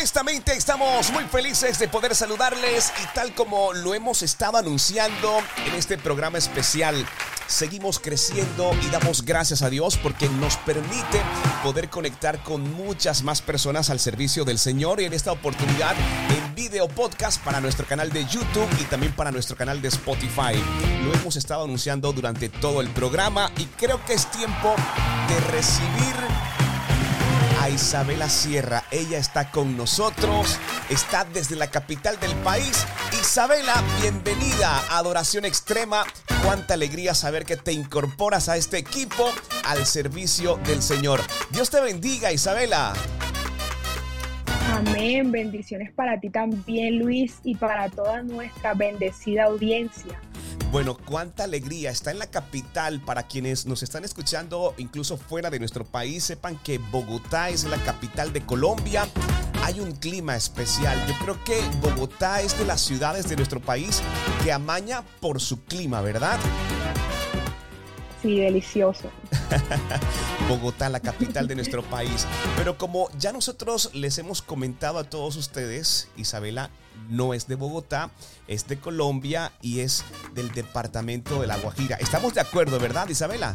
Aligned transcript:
honestamente 0.00 0.54
estamos 0.56 1.12
muy 1.12 1.24
felices 1.24 1.78
de 1.78 1.86
poder 1.86 2.14
saludarles 2.14 2.90
y 3.04 3.14
tal 3.14 3.34
como 3.34 3.74
lo 3.74 3.92
hemos 3.92 4.22
estado 4.22 4.56
anunciando 4.56 5.40
en 5.66 5.74
este 5.74 5.98
programa 5.98 6.38
especial, 6.38 7.06
seguimos 7.46 7.98
creciendo 7.98 8.74
y 8.82 8.88
damos 8.88 9.26
gracias 9.26 9.60
a 9.60 9.68
Dios 9.68 9.98
porque 9.98 10.26
nos 10.30 10.56
permite 10.56 11.20
poder 11.62 11.90
conectar 11.90 12.42
con 12.42 12.72
muchas 12.72 13.22
más 13.24 13.42
personas 13.42 13.90
al 13.90 14.00
servicio 14.00 14.46
del 14.46 14.58
Señor 14.58 15.02
y 15.02 15.04
en 15.04 15.12
esta 15.12 15.32
oportunidad 15.32 15.94
en 16.30 16.54
video 16.54 16.88
podcast 16.88 17.38
para 17.44 17.60
nuestro 17.60 17.84
canal 17.84 18.10
de 18.10 18.24
YouTube 18.24 18.70
y 18.80 18.84
también 18.84 19.12
para 19.12 19.30
nuestro 19.30 19.54
canal 19.54 19.82
de 19.82 19.88
Spotify. 19.88 20.54
Lo 21.04 21.12
hemos 21.12 21.36
estado 21.36 21.64
anunciando 21.64 22.10
durante 22.14 22.48
todo 22.48 22.80
el 22.80 22.88
programa 22.88 23.52
y 23.58 23.66
creo 23.66 24.02
que 24.06 24.14
es 24.14 24.30
tiempo 24.30 24.74
de 25.28 25.40
recibir 25.52 26.49
Isabela 27.70 28.28
Sierra. 28.28 28.84
Ella 28.90 29.18
está 29.18 29.50
con 29.50 29.76
nosotros, 29.76 30.58
está 30.88 31.24
desde 31.24 31.56
la 31.56 31.68
capital 31.68 32.18
del 32.20 32.34
país. 32.36 32.86
Isabela, 33.20 33.74
bienvenida 34.00 34.76
a 34.90 34.98
Adoración 34.98 35.44
Extrema. 35.44 36.04
Cuánta 36.44 36.74
alegría 36.74 37.14
saber 37.14 37.44
que 37.44 37.56
te 37.56 37.72
incorporas 37.72 38.48
a 38.48 38.56
este 38.56 38.78
equipo 38.78 39.30
al 39.64 39.86
servicio 39.86 40.56
del 40.66 40.82
Señor. 40.82 41.20
Dios 41.50 41.70
te 41.70 41.80
bendiga, 41.80 42.32
Isabela. 42.32 42.92
Amén. 44.72 45.32
Bendiciones 45.32 45.92
para 45.92 46.18
ti 46.20 46.30
también, 46.30 46.98
Luis, 46.98 47.38
y 47.44 47.54
para 47.54 47.88
toda 47.88 48.22
nuestra 48.22 48.74
bendecida 48.74 49.44
audiencia. 49.44 50.20
Bueno, 50.70 50.96
cuánta 50.96 51.42
alegría 51.44 51.90
está 51.90 52.12
en 52.12 52.20
la 52.20 52.28
capital. 52.28 53.00
Para 53.00 53.24
quienes 53.24 53.66
nos 53.66 53.82
están 53.82 54.04
escuchando, 54.04 54.72
incluso 54.78 55.16
fuera 55.16 55.50
de 55.50 55.58
nuestro 55.58 55.84
país, 55.84 56.22
sepan 56.22 56.56
que 56.58 56.78
Bogotá 56.78 57.48
es 57.48 57.64
la 57.64 57.76
capital 57.78 58.32
de 58.32 58.42
Colombia. 58.42 59.08
Hay 59.64 59.80
un 59.80 59.90
clima 59.90 60.36
especial. 60.36 60.96
Yo 61.08 61.14
creo 61.24 61.42
que 61.44 61.60
Bogotá 61.80 62.40
es 62.40 62.56
de 62.56 62.66
las 62.66 62.80
ciudades 62.82 63.28
de 63.28 63.34
nuestro 63.34 63.58
país 63.58 64.00
que 64.44 64.52
amaña 64.52 65.02
por 65.20 65.40
su 65.40 65.64
clima, 65.64 66.02
¿verdad? 66.02 66.38
Sí, 68.22 68.38
delicioso. 68.38 69.10
Bogotá, 70.48 70.88
la 70.88 71.00
capital 71.00 71.48
de 71.48 71.54
nuestro 71.54 71.82
país. 71.82 72.26
Pero 72.56 72.78
como 72.78 73.08
ya 73.18 73.32
nosotros 73.32 73.90
les 73.94 74.18
hemos 74.18 74.42
comentado 74.42 74.98
a 74.98 75.04
todos 75.04 75.36
ustedes, 75.36 76.08
Isabela 76.16 76.70
no 77.08 77.34
es 77.34 77.46
de 77.46 77.54
Bogotá, 77.54 78.10
es 78.46 78.66
de 78.68 78.78
Colombia 78.78 79.52
y 79.62 79.80
es 79.80 80.04
del 80.34 80.52
departamento 80.52 81.40
de 81.40 81.46
La 81.46 81.56
Guajira. 81.56 81.96
Estamos 81.96 82.34
de 82.34 82.40
acuerdo, 82.40 82.78
¿verdad, 82.78 83.08
Isabela? 83.08 83.54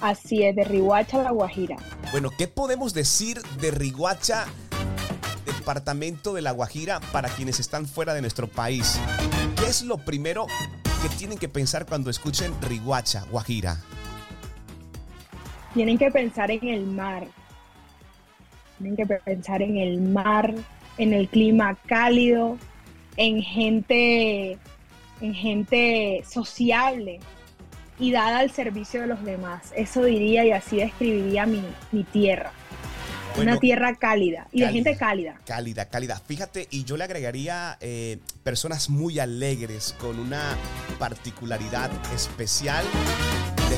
Así 0.00 0.44
es, 0.44 0.54
de 0.54 0.64
Riguacha, 0.64 1.22
La 1.22 1.32
Guajira. 1.32 1.76
Bueno, 2.12 2.30
¿qué 2.36 2.46
podemos 2.46 2.94
decir 2.94 3.42
de 3.60 3.72
Riguacha, 3.72 4.46
departamento 5.44 6.32
de 6.34 6.42
La 6.42 6.52
Guajira, 6.52 7.00
para 7.12 7.28
quienes 7.28 7.58
están 7.58 7.86
fuera 7.86 8.14
de 8.14 8.20
nuestro 8.20 8.46
país? 8.46 8.98
¿Qué 9.56 9.66
es 9.66 9.82
lo 9.82 9.98
primero 9.98 10.46
que 11.02 11.08
tienen 11.08 11.38
que 11.38 11.48
pensar 11.48 11.84
cuando 11.86 12.10
escuchen 12.10 12.54
Riguacha, 12.62 13.24
Guajira? 13.30 13.78
Tienen 15.74 15.98
que 15.98 16.10
pensar 16.10 16.50
en 16.50 16.66
el 16.68 16.86
mar. 16.86 17.26
Tienen 18.78 18.96
que 18.96 19.06
pensar 19.06 19.62
en 19.62 19.76
el 19.76 20.00
mar, 20.00 20.54
en 20.98 21.12
el 21.12 21.28
clima 21.28 21.76
cálido, 21.86 22.58
en 23.16 23.42
gente, 23.42 24.58
en 25.20 25.34
gente 25.34 26.22
sociable 26.28 27.20
y 27.98 28.12
dada 28.12 28.38
al 28.38 28.50
servicio 28.50 29.00
de 29.00 29.08
los 29.08 29.24
demás. 29.24 29.72
Eso 29.76 30.04
diría 30.04 30.44
y 30.44 30.52
así 30.52 30.76
describiría 30.76 31.46
mi, 31.46 31.62
mi 31.92 32.04
tierra. 32.04 32.52
una 33.36 33.58
tierra 33.58 33.94
cálida 33.96 34.46
y 34.52 34.60
de 34.60 34.68
gente 34.68 34.96
cálida. 34.96 35.40
Cálida, 35.44 35.88
cálida. 35.88 36.20
Fíjate, 36.24 36.68
y 36.70 36.84
yo 36.84 36.96
le 36.96 37.04
agregaría 37.04 37.76
eh, 37.80 38.18
personas 38.42 38.88
muy 38.88 39.18
alegres, 39.18 39.94
con 39.98 40.18
una 40.18 40.56
particularidad 40.98 41.90
especial 42.14 42.84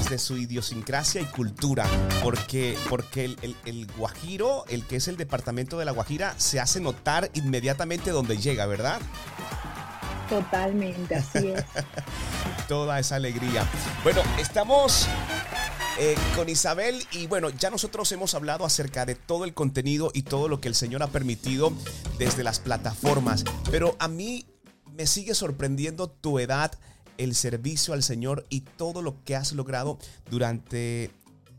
desde 0.01 0.19
su 0.19 0.39
idiosincrasia 0.39 1.21
y 1.21 1.27
cultura, 1.27 1.87
porque, 2.23 2.77
porque 2.89 3.37
el, 3.65 3.87
Guajiro, 3.99 4.65
el 4.69 4.87
que 4.87 4.97
es 4.97 5.09
el 5.09 5.19
departamento 5.19 5.79
de 5.79 5.85
la 5.85 5.93
Guajira, 5.93 6.35
se 6.39 6.59
hace 6.59 6.81
notar 6.81 7.31
inmediatamente 7.35 8.11
donde 8.11 8.39
llega, 8.39 8.65
¿verdad? 8.65 8.99
Totalmente, 10.31 11.17
así 11.17 11.49
es. 11.49 11.65
Toda 12.69 12.99
esa 12.99 13.17
alegría. 13.17 13.69
Bueno, 14.03 14.23
estamos 14.39 15.07
eh, 15.99 16.17
con 16.35 16.49
Isabel 16.49 17.07
y 17.13 17.27
bueno, 17.27 17.51
ya 17.51 17.69
nosotros 17.69 18.11
hemos 18.13 18.35
hablado 18.35 18.65
acerca 18.65 19.05
de 19.05 19.17
todo 19.17 19.45
el 19.45 19.53
contenido 19.53 20.11
y 20.15 20.23
todo 20.23 20.49
lo 20.49 20.63
que 20.63 20.69
el 20.69 20.75
Señor 20.75 21.03
ha 21.03 21.09
permitido 21.09 21.75
desde 22.19 22.43
las 22.43 22.59
plataformas, 22.59 23.45
pero 23.71 23.97
a 23.99 24.09
mí 24.09 24.47
me 24.95 25.07
sigue 25.07 25.35
sorprendiendo 25.35 26.09
tu 26.09 26.39
edad 26.39 26.73
el 27.21 27.35
servicio 27.35 27.93
al 27.93 28.03
Señor 28.03 28.47
y 28.49 28.63
todo 28.63 29.03
lo 29.03 29.23
que 29.25 29.37
has 29.37 29.53
logrado 29.53 29.99
durante, 30.31 31.11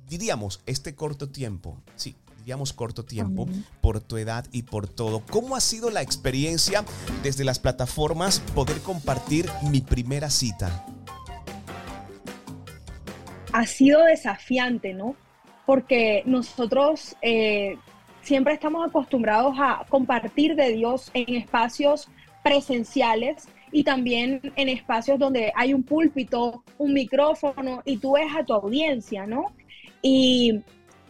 diríamos, 0.10 0.62
este 0.66 0.96
corto 0.96 1.30
tiempo. 1.30 1.78
Sí, 1.96 2.16
diríamos 2.40 2.74
corto 2.74 3.06
tiempo, 3.06 3.48
por 3.80 4.02
tu 4.02 4.18
edad 4.18 4.46
y 4.52 4.64
por 4.64 4.88
todo. 4.88 5.22
¿Cómo 5.30 5.56
ha 5.56 5.62
sido 5.62 5.92
la 5.92 6.02
experiencia 6.02 6.84
desde 7.22 7.44
las 7.44 7.60
plataformas 7.60 8.40
poder 8.56 8.80
compartir 8.80 9.48
mi 9.70 9.82
primera 9.82 10.32
cita? 10.32 10.86
Ha 13.54 13.66
sido 13.68 14.04
desafiante, 14.06 14.94
¿no? 14.94 15.16
Porque 15.68 16.24
nosotros 16.26 17.16
eh, 17.22 17.78
siempre 18.24 18.56
estamos 18.56 18.88
acostumbrados 18.88 19.56
a 19.60 19.86
compartir 19.90 20.56
de 20.56 20.74
Dios 20.74 21.12
en 21.14 21.36
espacios 21.36 22.08
presenciales 22.44 23.48
y 23.72 23.84
también 23.84 24.42
en 24.56 24.70
espacios 24.70 25.18
donde 25.18 25.52
hay 25.56 25.74
un 25.74 25.84
púlpito, 25.84 26.64
un 26.78 26.94
micrófono 26.94 27.82
y 27.86 27.98
tú 27.98 28.14
ves 28.14 28.28
a 28.36 28.44
tu 28.44 28.54
audiencia, 28.54 29.26
¿no? 29.26 29.54
Y 30.02 30.62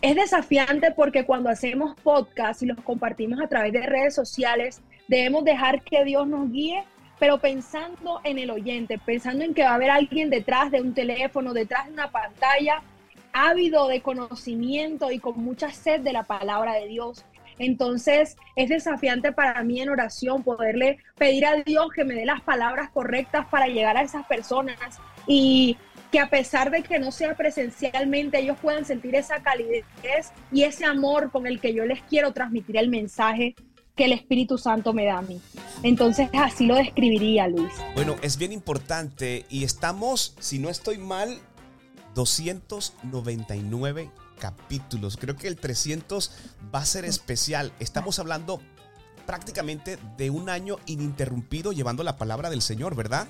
es 0.02 0.16
desafiante 0.16 0.92
porque 0.92 1.26
cuando 1.26 1.50
hacemos 1.50 1.96
podcast 2.02 2.62
y 2.64 2.68
los 2.68 2.82
compartimos 2.82 3.40
a 3.42 3.48
través 3.48 3.74
de 3.74 3.82
redes 3.82 4.16
sociales, 4.16 4.82
debemos 5.08 5.44
dejar 5.44 5.84
que 5.84 6.04
Dios 6.04 6.28
nos 6.28 6.52
guíe, 6.52 6.84
pero 7.20 7.40
pensando 7.40 8.20
en 8.24 8.40
el 8.40 8.50
oyente, 8.50 8.98
pensando 8.98 9.44
en 9.44 9.54
que 9.54 9.64
va 9.64 9.72
a 9.72 9.76
haber 9.76 9.92
alguien 9.92 10.30
detrás 10.30 10.72
de 10.72 10.82
un 10.82 10.94
teléfono, 10.94 11.54
detrás 11.54 11.86
de 11.88 11.94
una 11.94 12.10
pantalla, 12.10 12.82
ávido 13.34 13.88
de 13.88 14.02
conocimiento 14.02 15.12
y 15.12 15.20
con 15.20 15.40
mucha 15.40 15.70
sed 15.72 16.02
de 16.02 16.14
la 16.14 16.24
palabra 16.24 16.74
de 16.74 16.88
Dios. 16.88 17.24
Entonces 17.60 18.38
es 18.56 18.70
desafiante 18.70 19.32
para 19.32 19.64
mí 19.64 19.82
en 19.82 19.90
oración 19.90 20.44
poderle 20.44 20.98
pedir 21.18 21.46
a 21.46 21.56
Dios 21.64 21.88
que 21.96 22.04
me 22.04 22.16
dé 22.16 22.26
las 22.26 22.42
palabras 22.42 22.90
correctas 22.90 23.46
para 23.50 23.68
llegar 23.68 23.98
a 23.98 24.02
esas 24.02 24.26
personas 24.26 24.78
y 25.28 25.78
que 26.12 26.20
a 26.20 26.30
pesar 26.30 26.72
de 26.72 26.84
que 26.84 27.00
no 27.00 27.12
sea 27.12 27.36
presencialmente, 27.36 28.40
ellos 28.40 28.58
puedan 28.62 28.86
sentir 28.86 29.16
esa 29.16 29.42
calidez 29.42 29.86
y 30.52 30.64
ese 30.64 30.86
amor 30.86 31.32
con 31.32 31.48
el 31.48 31.60
que 31.60 31.74
yo 31.74 31.86
les 31.86 32.02
quiero 32.04 32.34
transmitir 32.34 32.78
el 32.78 32.90
mensaje 32.90 33.56
que 33.96 34.06
el 34.06 34.14
Espíritu 34.14 34.58
Santo 34.58 34.94
me 34.94 35.06
da 35.06 35.20
a 35.20 35.22
mí. 35.22 35.42
Entonces 35.84 36.30
así 36.34 36.66
lo 36.66 36.76
describiría, 36.76 37.48
Luis. 37.48 37.72
Bueno, 37.96 38.16
es 38.22 38.38
bien 38.38 38.52
importante 38.52 39.46
y 39.50 39.64
estamos, 39.64 40.36
si 40.40 40.60
no 40.60 40.70
estoy 40.70 40.98
mal, 40.98 41.40
299 42.14 44.10
capítulos. 44.41 45.16
Creo 45.16 45.38
que 45.38 45.47
el 45.47 45.56
300 45.56 46.52
va 46.74 46.79
a 46.79 46.85
ser 46.85 47.06
especial. 47.06 47.72
Estamos 47.79 48.18
hablando 48.18 48.59
prácticamente 49.25 49.97
de 50.18 50.31
un 50.31 50.50
año 50.50 50.78
ininterrumpido 50.88 51.72
llevando 51.72 52.03
la 52.03 52.18
palabra 52.18 52.50
del 52.50 52.62
Señor, 52.62 52.96
¿verdad? 52.96 53.28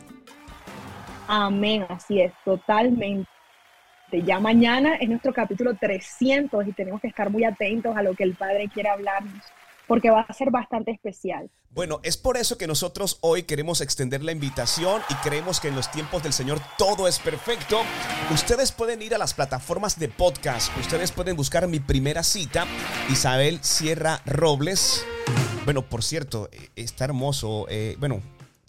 Amén, 1.27 1.85
así 1.89 2.21
es, 2.21 2.33
totalmente. 2.45 3.27
Ya 4.25 4.39
mañana 4.39 4.95
es 4.95 5.07
nuestro 5.07 5.33
capítulo 5.33 5.75
300 5.75 6.67
y 6.67 6.73
tenemos 6.73 7.01
que 7.01 7.07
estar 7.07 7.29
muy 7.29 7.43
atentos 7.43 7.95
a 7.95 8.01
lo 8.01 8.13
que 8.13 8.23
el 8.23 8.35
Padre 8.35 8.69
quiere 8.73 8.89
hablarnos 8.89 9.43
porque 9.87 10.09
va 10.09 10.21
a 10.21 10.33
ser 10.33 10.51
bastante 10.51 10.91
especial. 10.91 11.49
Bueno, 11.69 11.99
es 12.03 12.17
por 12.17 12.37
eso 12.37 12.57
que 12.57 12.67
nosotros 12.67 13.17
hoy 13.21 13.43
queremos 13.43 13.81
extender 13.81 14.23
la 14.23 14.33
invitación 14.33 15.01
y 15.09 15.13
creemos 15.15 15.59
que 15.59 15.69
en 15.69 15.75
los 15.75 15.89
tiempos 15.89 16.21
del 16.21 16.33
Señor 16.33 16.59
todo 16.77 17.07
es 17.07 17.19
perfecto. 17.19 17.81
Ustedes 18.31 18.71
pueden 18.71 19.01
ir 19.01 19.15
a 19.15 19.17
las 19.17 19.33
plataformas 19.33 19.97
de 19.97 20.09
podcast, 20.09 20.75
ustedes 20.77 21.11
pueden 21.11 21.37
buscar 21.37 21.67
mi 21.67 21.79
primera 21.79 22.23
cita, 22.23 22.65
Isabel 23.09 23.63
Sierra 23.63 24.21
Robles. 24.25 25.05
Bueno, 25.63 25.83
por 25.83 26.03
cierto, 26.03 26.49
eh, 26.51 26.69
está 26.75 27.05
hermoso. 27.05 27.67
Eh, 27.69 27.95
bueno, 27.99 28.21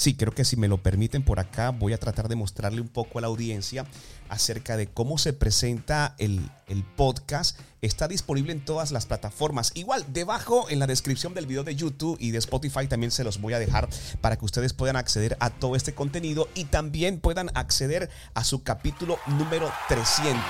Sí, 0.02 0.14
creo 0.14 0.32
que 0.32 0.44
si 0.44 0.56
me 0.56 0.66
lo 0.66 0.82
permiten 0.82 1.22
por 1.22 1.38
acá 1.38 1.70
voy 1.70 1.92
a 1.92 1.96
tratar 1.96 2.26
de 2.26 2.34
mostrarle 2.34 2.80
un 2.80 2.88
poco 2.88 3.18
a 3.18 3.20
la 3.20 3.28
audiencia 3.28 3.86
acerca 4.28 4.76
de 4.76 4.88
cómo 4.88 5.16
se 5.16 5.32
presenta 5.32 6.16
el, 6.18 6.40
podcast. 6.96 7.56
Está 7.82 8.08
disponible 8.08 8.50
en 8.50 8.64
todas 8.64 8.90
las 8.90 9.06
plataformas. 9.06 9.70
Igual, 9.76 10.04
debajo 10.12 10.68
en 10.70 10.80
la 10.80 10.88
descripción 10.88 11.34
del 11.34 11.46
video 11.46 11.62
de 11.62 11.76
YouTube 11.76 12.16
y 12.18 12.32
de 12.32 12.38
Spotify 12.38 12.88
también 12.88 13.12
se 13.12 13.22
los 13.22 13.40
voy 13.40 13.52
a 13.52 13.60
dejar 13.60 13.88
para 14.20 14.36
que 14.36 14.44
ustedes 14.44 14.72
puedan 14.72 14.96
acceder 14.96 15.36
a 15.38 15.50
todo 15.50 15.76
este 15.76 15.94
contenido 15.94 16.48
y 16.56 16.64
también 16.64 17.20
puedan 17.20 17.52
acceder 17.54 18.10
a 18.34 18.42
su 18.42 18.64
capítulo 18.64 19.20
número 19.28 19.70
300. 19.86 20.42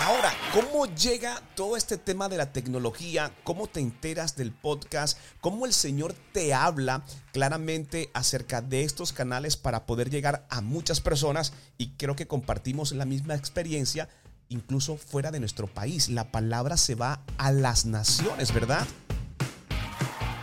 Ahora, 0.00 0.30
¿cómo 0.54 0.86
llega 0.86 1.42
todo 1.56 1.76
este 1.76 1.98
tema 1.98 2.28
de 2.28 2.36
la 2.36 2.52
tecnología? 2.52 3.32
¿Cómo 3.42 3.66
te 3.66 3.80
enteras 3.80 4.36
del 4.36 4.52
podcast? 4.52 5.18
¿Cómo 5.40 5.66
el 5.66 5.72
Señor 5.72 6.14
te 6.32 6.54
habla 6.54 7.02
claramente 7.32 8.08
acerca 8.14 8.62
de 8.62 8.84
estos 8.84 9.12
canales 9.12 9.56
para 9.56 9.86
poder 9.86 10.08
llegar 10.08 10.46
a 10.50 10.60
muchas 10.60 11.00
personas? 11.00 11.52
Y 11.78 11.88
creo 11.96 12.14
que 12.14 12.28
compartimos 12.28 12.92
la 12.92 13.06
misma 13.06 13.34
experiencia 13.34 14.08
incluso 14.48 14.96
fuera 14.96 15.32
de 15.32 15.40
nuestro 15.40 15.66
país. 15.66 16.08
La 16.08 16.30
palabra 16.30 16.76
se 16.76 16.94
va 16.94 17.22
a 17.36 17.50
las 17.50 17.84
naciones, 17.84 18.54
¿verdad? 18.54 18.86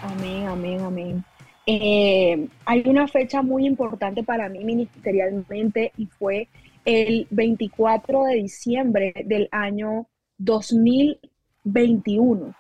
Amén, 0.02 0.48
amén, 0.48 0.82
amén. 0.82 1.26
Eh, 1.66 2.50
hay 2.66 2.84
una 2.86 3.08
fecha 3.08 3.42
muy 3.42 3.66
importante 3.66 4.22
para 4.22 4.50
mí 4.50 4.66
ministerialmente 4.66 5.94
y 5.98 6.08
fue 6.08 6.50
el 6.86 7.28
24 7.32 8.26
de 8.26 8.36
diciembre 8.36 9.14
del 9.26 9.50
año 9.52 10.08
2021. 10.38 12.56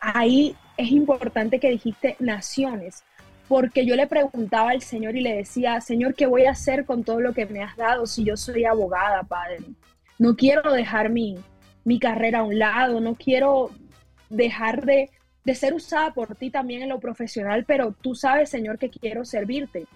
Ahí 0.00 0.54
es 0.76 0.92
importante 0.92 1.58
que 1.58 1.70
dijiste 1.70 2.16
naciones, 2.20 3.02
porque 3.48 3.84
yo 3.84 3.96
le 3.96 4.06
preguntaba 4.06 4.70
al 4.70 4.82
Señor 4.82 5.16
y 5.16 5.20
le 5.20 5.34
decía, 5.34 5.80
Señor, 5.80 6.14
¿qué 6.14 6.26
voy 6.26 6.44
a 6.44 6.52
hacer 6.52 6.84
con 6.84 7.04
todo 7.04 7.20
lo 7.20 7.32
que 7.32 7.46
me 7.46 7.62
has 7.62 7.76
dado 7.76 8.06
si 8.06 8.24
yo 8.24 8.36
soy 8.36 8.64
abogada, 8.64 9.22
Padre? 9.24 9.58
No 10.18 10.36
quiero 10.36 10.72
dejar 10.72 11.10
mi, 11.10 11.36
mi 11.84 11.98
carrera 11.98 12.40
a 12.40 12.44
un 12.44 12.58
lado, 12.58 13.00
no 13.00 13.14
quiero 13.14 13.70
dejar 14.28 14.84
de, 14.84 15.10
de 15.44 15.54
ser 15.54 15.74
usada 15.74 16.12
por 16.12 16.34
ti 16.34 16.50
también 16.50 16.82
en 16.82 16.88
lo 16.88 17.00
profesional, 17.00 17.64
pero 17.66 17.94
tú 18.00 18.14
sabes, 18.14 18.50
Señor, 18.50 18.78
que 18.78 18.90
quiero 18.90 19.24
servirte. 19.24 19.86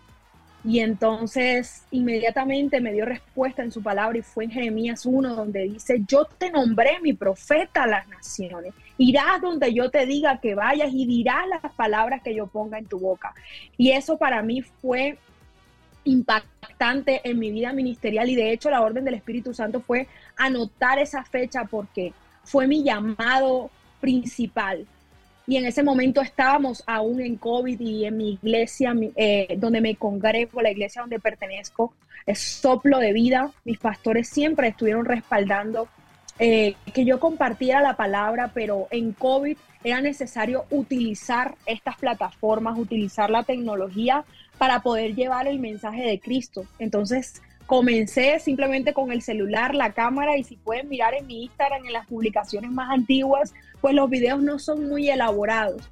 Y 0.63 0.81
entonces 0.81 1.85
inmediatamente 1.91 2.81
me 2.81 2.93
dio 2.93 3.07
respuesta 3.07 3.63
en 3.63 3.73
su 3.73 3.83
palabra 3.83 4.19
y 4.19 4.23
fue 4.23 4.45
en 4.45 4.51
Jeremías 4.51 5.07
1 5.07 5.35
donde 5.35 5.63
dice, 5.63 6.03
yo 6.07 6.27
te 6.27 6.51
nombré 6.51 7.01
mi 7.01 7.15
profeta 7.15 7.85
a 7.85 7.87
las 7.87 8.09
naciones. 8.09 8.75
Irás 8.99 9.41
donde 9.41 9.73
yo 9.73 9.91
te 9.91 10.05
diga 10.05 10.39
que 10.39 10.55
vayas 10.55 10.91
y 10.93 11.07
dirás 11.07 11.47
las 11.49 11.73
palabras 11.73 12.23
que 12.23 12.35
yo 12.35 12.47
ponga 12.47 12.79
en 12.79 12.85
tu 12.85 12.99
boca. 12.99 13.33
Y 13.79 13.93
eso 13.93 14.19
para 14.19 14.43
mí 14.43 14.61
fue 14.61 15.17
impactante 16.05 17.21
en 17.25 17.39
mi 17.39 17.51
vida 17.51 17.73
ministerial 17.73 18.29
y 18.29 18.35
de 18.35 18.53
hecho 18.53 18.71
la 18.71 18.83
orden 18.83 19.05
del 19.05 19.15
Espíritu 19.15 19.55
Santo 19.55 19.81
fue 19.81 20.09
anotar 20.37 20.99
esa 20.99 21.25
fecha 21.25 21.65
porque 21.65 22.13
fue 22.45 22.67
mi 22.67 22.83
llamado 22.83 23.71
principal. 24.01 24.87
Y 25.51 25.57
en 25.57 25.67
ese 25.67 25.83
momento 25.83 26.21
estábamos 26.21 26.85
aún 26.87 27.21
en 27.21 27.37
COVID 27.37 27.81
y 27.81 28.05
en 28.05 28.17
mi 28.17 28.35
iglesia, 28.35 28.95
eh, 29.17 29.57
donde 29.59 29.81
me 29.81 29.97
congrego, 29.97 30.63
la 30.63 30.71
iglesia 30.71 31.01
donde 31.01 31.19
pertenezco, 31.19 31.93
es 32.25 32.39
soplo 32.39 33.01
de 33.01 33.13
vida. 33.13 33.51
Mis 33.65 33.77
pastores 33.81 34.29
siempre 34.29 34.69
estuvieron 34.69 35.07
respaldando 35.07 35.89
eh, 36.39 36.77
que 36.95 37.05
yo 37.05 37.19
compartiera 37.19 37.83
la 37.83 37.97
palabra, 37.97 38.53
pero 38.55 38.87
en 38.93 39.11
COVID 39.13 39.57
era 39.83 40.01
necesario 40.01 40.67
utilizar 40.71 41.57
estas 41.67 41.97
plataformas, 41.97 42.79
utilizar 42.79 43.29
la 43.29 43.43
tecnología 43.43 44.23
para 44.57 44.83
poder 44.83 45.17
llevar 45.17 45.49
el 45.49 45.59
mensaje 45.59 46.03
de 46.03 46.21
Cristo. 46.21 46.65
Entonces 46.79 47.43
comencé 47.71 48.39
simplemente 48.39 48.93
con 48.93 49.11
el 49.11 49.23
celular, 49.23 49.75
la 49.75 49.93
cámara 49.95 50.37
y 50.37 50.45
si 50.45 50.57
pueden 50.57 50.89
mirar 50.89 51.15
en 51.15 51.27
mi 51.27 51.45
Instagram, 51.45 51.87
en 51.87 51.93
las 51.93 52.07
publicaciones 52.07 52.71
más 52.71 52.91
antiguas, 52.91 53.53
pues 53.81 53.95
los 53.95 54.09
videos 54.11 54.43
no 54.43 54.59
son 54.59 54.89
muy 54.89 55.09
elaborados. 55.09 55.83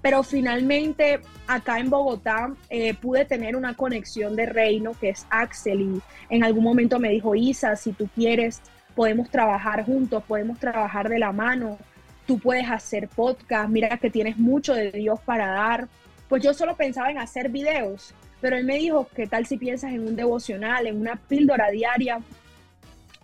Pero 0.00 0.22
finalmente 0.22 1.20
acá 1.46 1.78
en 1.78 1.88
Bogotá 1.88 2.52
eh, 2.70 2.94
pude 2.94 3.24
tener 3.24 3.54
una 3.54 3.74
conexión 3.74 4.34
de 4.34 4.46
reino 4.46 4.92
que 5.00 5.10
es 5.10 5.26
Axel 5.30 5.80
y 5.80 6.02
en 6.28 6.44
algún 6.44 6.64
momento 6.64 6.98
me 6.98 7.10
dijo, 7.10 7.34
Isa, 7.34 7.76
si 7.76 7.92
tú 7.92 8.08
quieres, 8.14 8.60
podemos 8.96 9.30
trabajar 9.30 9.84
juntos, 9.84 10.24
podemos 10.26 10.58
trabajar 10.58 11.08
de 11.08 11.20
la 11.20 11.30
mano, 11.32 11.78
tú 12.26 12.38
puedes 12.38 12.68
hacer 12.68 13.08
podcast, 13.08 13.68
mira 13.68 13.96
que 13.98 14.10
tienes 14.10 14.38
mucho 14.38 14.74
de 14.74 14.90
Dios 14.90 15.20
para 15.24 15.46
dar 15.46 15.88
pues 16.32 16.42
yo 16.42 16.54
solo 16.54 16.74
pensaba 16.78 17.10
en 17.10 17.18
hacer 17.18 17.50
videos, 17.50 18.14
pero 18.40 18.56
él 18.56 18.64
me 18.64 18.78
dijo, 18.78 19.06
¿qué 19.14 19.26
tal 19.26 19.44
si 19.44 19.58
piensas 19.58 19.92
en 19.92 20.00
un 20.00 20.16
devocional, 20.16 20.86
en 20.86 20.98
una 20.98 21.16
píldora 21.16 21.68
diaria 21.68 22.20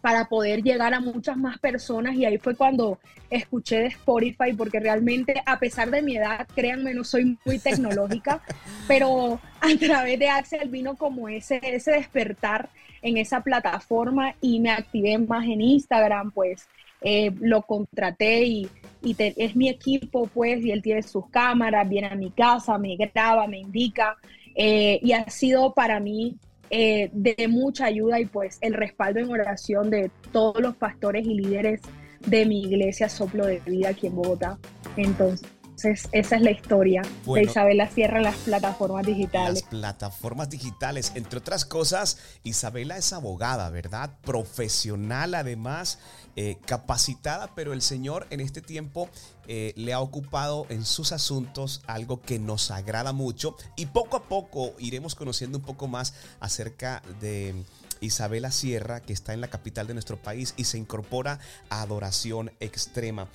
para 0.01 0.29
poder 0.29 0.63
llegar 0.63 0.95
a 0.95 1.01
muchas 1.01 1.37
más 1.37 1.59
personas? 1.59 2.15
Y 2.17 2.25
ahí 2.25 2.39
fue 2.39 2.55
cuando 2.55 2.99
escuché 3.31 3.81
de 3.81 3.87
Spotify, 3.87 4.53
porque 4.57 4.81
realmente, 4.81 5.43
a 5.45 5.59
pesar 5.59 5.91
de 5.91 6.03
mi 6.03 6.17
edad, 6.17 6.47
créanme, 6.55 6.95
no 6.95 7.05
soy 7.05 7.39
muy 7.45 7.59
tecnológica, 7.61 8.43
pero 8.87 9.41
a 9.61 9.79
través 9.79 10.19
de 10.19 10.29
Axel 10.29 10.69
vino 10.69 10.97
como 10.97 11.29
ese, 11.29 11.61
ese 11.63 11.93
despertar 11.93 12.69
en 13.03 13.17
esa 13.17 13.41
plataforma 13.43 14.35
y 14.41 14.61
me 14.61 14.71
activé 14.71 15.19
más 15.19 15.45
en 15.45 15.61
Instagram, 15.61 16.31
pues 16.33 16.69
eh, 17.01 17.33
lo 17.41 17.63
contraté 17.63 18.45
y, 18.45 18.69
es 19.01 19.55
mi 19.55 19.69
equipo, 19.69 20.27
pues, 20.27 20.65
y 20.65 20.73
él 20.73 20.83
tiene 20.83 21.03
sus 21.03 21.29
cámaras, 21.31 21.89
viene 21.89 22.09
a 22.09 22.17
mi 22.17 22.31
casa, 22.31 22.77
me 22.79 22.97
graba, 22.97 23.47
me 23.47 23.59
indica, 23.59 24.17
eh, 24.57 24.99
y 25.01 25.13
ha 25.13 25.31
sido 25.31 25.73
para 25.73 26.01
mí 26.01 26.37
eh, 26.71 27.11
de 27.13 27.49
mucha 27.49 27.87
ayuda 27.87 28.21
y 28.21 28.27
pues 28.27 28.59
el 28.61 28.75
respaldo 28.75 29.21
en 29.21 29.31
oración 29.31 29.91
de 29.91 30.11
todos 30.33 30.61
los 30.61 30.77
pastores 30.77 31.27
y 31.27 31.35
líderes 31.35 31.81
de 32.27 32.47
mi 32.47 32.63
iglesia 32.63 33.09
Soplo 33.09 33.47
de 33.47 33.61
Vida 33.67 33.91
aquí 33.91 34.07
en 34.07 34.17
Bogotá. 34.17 34.59
Entonces, 34.97 35.49
esa 35.85 36.37
es 36.37 36.43
la 36.43 36.51
historia 36.51 37.03
de 37.27 37.43
Isabela 37.43 37.89
Sierra 37.89 38.19
en 38.19 38.25
las 38.25 38.37
plataformas 38.37 39.07
digitales. 39.07 39.63
Las 39.63 39.71
plataformas 39.71 40.51
digitales, 40.51 41.13
entre 41.15 41.39
otras 41.39 41.65
cosas, 41.65 42.19
Isabela 42.43 42.97
es 42.97 43.13
abogada, 43.13 43.71
¿verdad? 43.71 44.11
Profesional 44.23 45.35
además, 45.35 45.99
eh, 46.37 46.59
capacitada, 46.67 47.55
pero 47.55 47.73
el 47.73 47.83
Señor 47.83 48.27
en 48.31 48.41
este 48.41 48.61
tiempo 48.61 49.09
eh, 49.47 49.73
le 49.77 49.93
ha 49.93 50.01
ocupado 50.01 50.67
en 50.69 50.85
sus 50.85 51.13
asuntos 51.13 51.83
algo 51.87 52.21
que 52.21 52.39
nos 52.39 52.71
agrada 52.71 53.13
mucho 53.13 53.57
y 53.77 53.87
poco 53.87 54.17
a 54.17 54.25
poco 54.25 54.75
iremos 54.79 55.15
conociendo 55.15 55.59
un 55.59 55.65
poco 55.65 55.89
más 55.89 56.15
acerca 56.41 57.03
de... 57.21 57.55
Isabela 58.01 58.53
Sierra, 58.53 59.01
que 59.01 59.13
está 59.13 59.35
en 59.35 59.41
la 59.41 59.49
capital 59.49 59.89
de 59.89 59.95
nuestro 59.95 60.17
país 60.17 60.55
y 60.57 60.65
se 60.65 60.79
incorpora 60.79 61.41
a 61.69 61.83
Adoración 61.83 62.53
Extrema. 62.61 63.29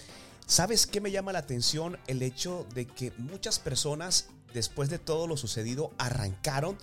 ¿Sabes 0.45 0.87
qué 0.87 1.01
me 1.01 1.11
llama 1.11 1.31
la 1.31 1.39
atención? 1.39 1.97
El 2.07 2.21
hecho 2.21 2.67
de 2.75 2.85
que 2.85 3.11
muchas 3.17 3.59
personas, 3.59 4.29
después 4.53 4.89
de 4.89 4.99
todo 4.99 5.27
lo 5.27 5.37
sucedido, 5.37 5.91
arrancaron, 5.97 6.77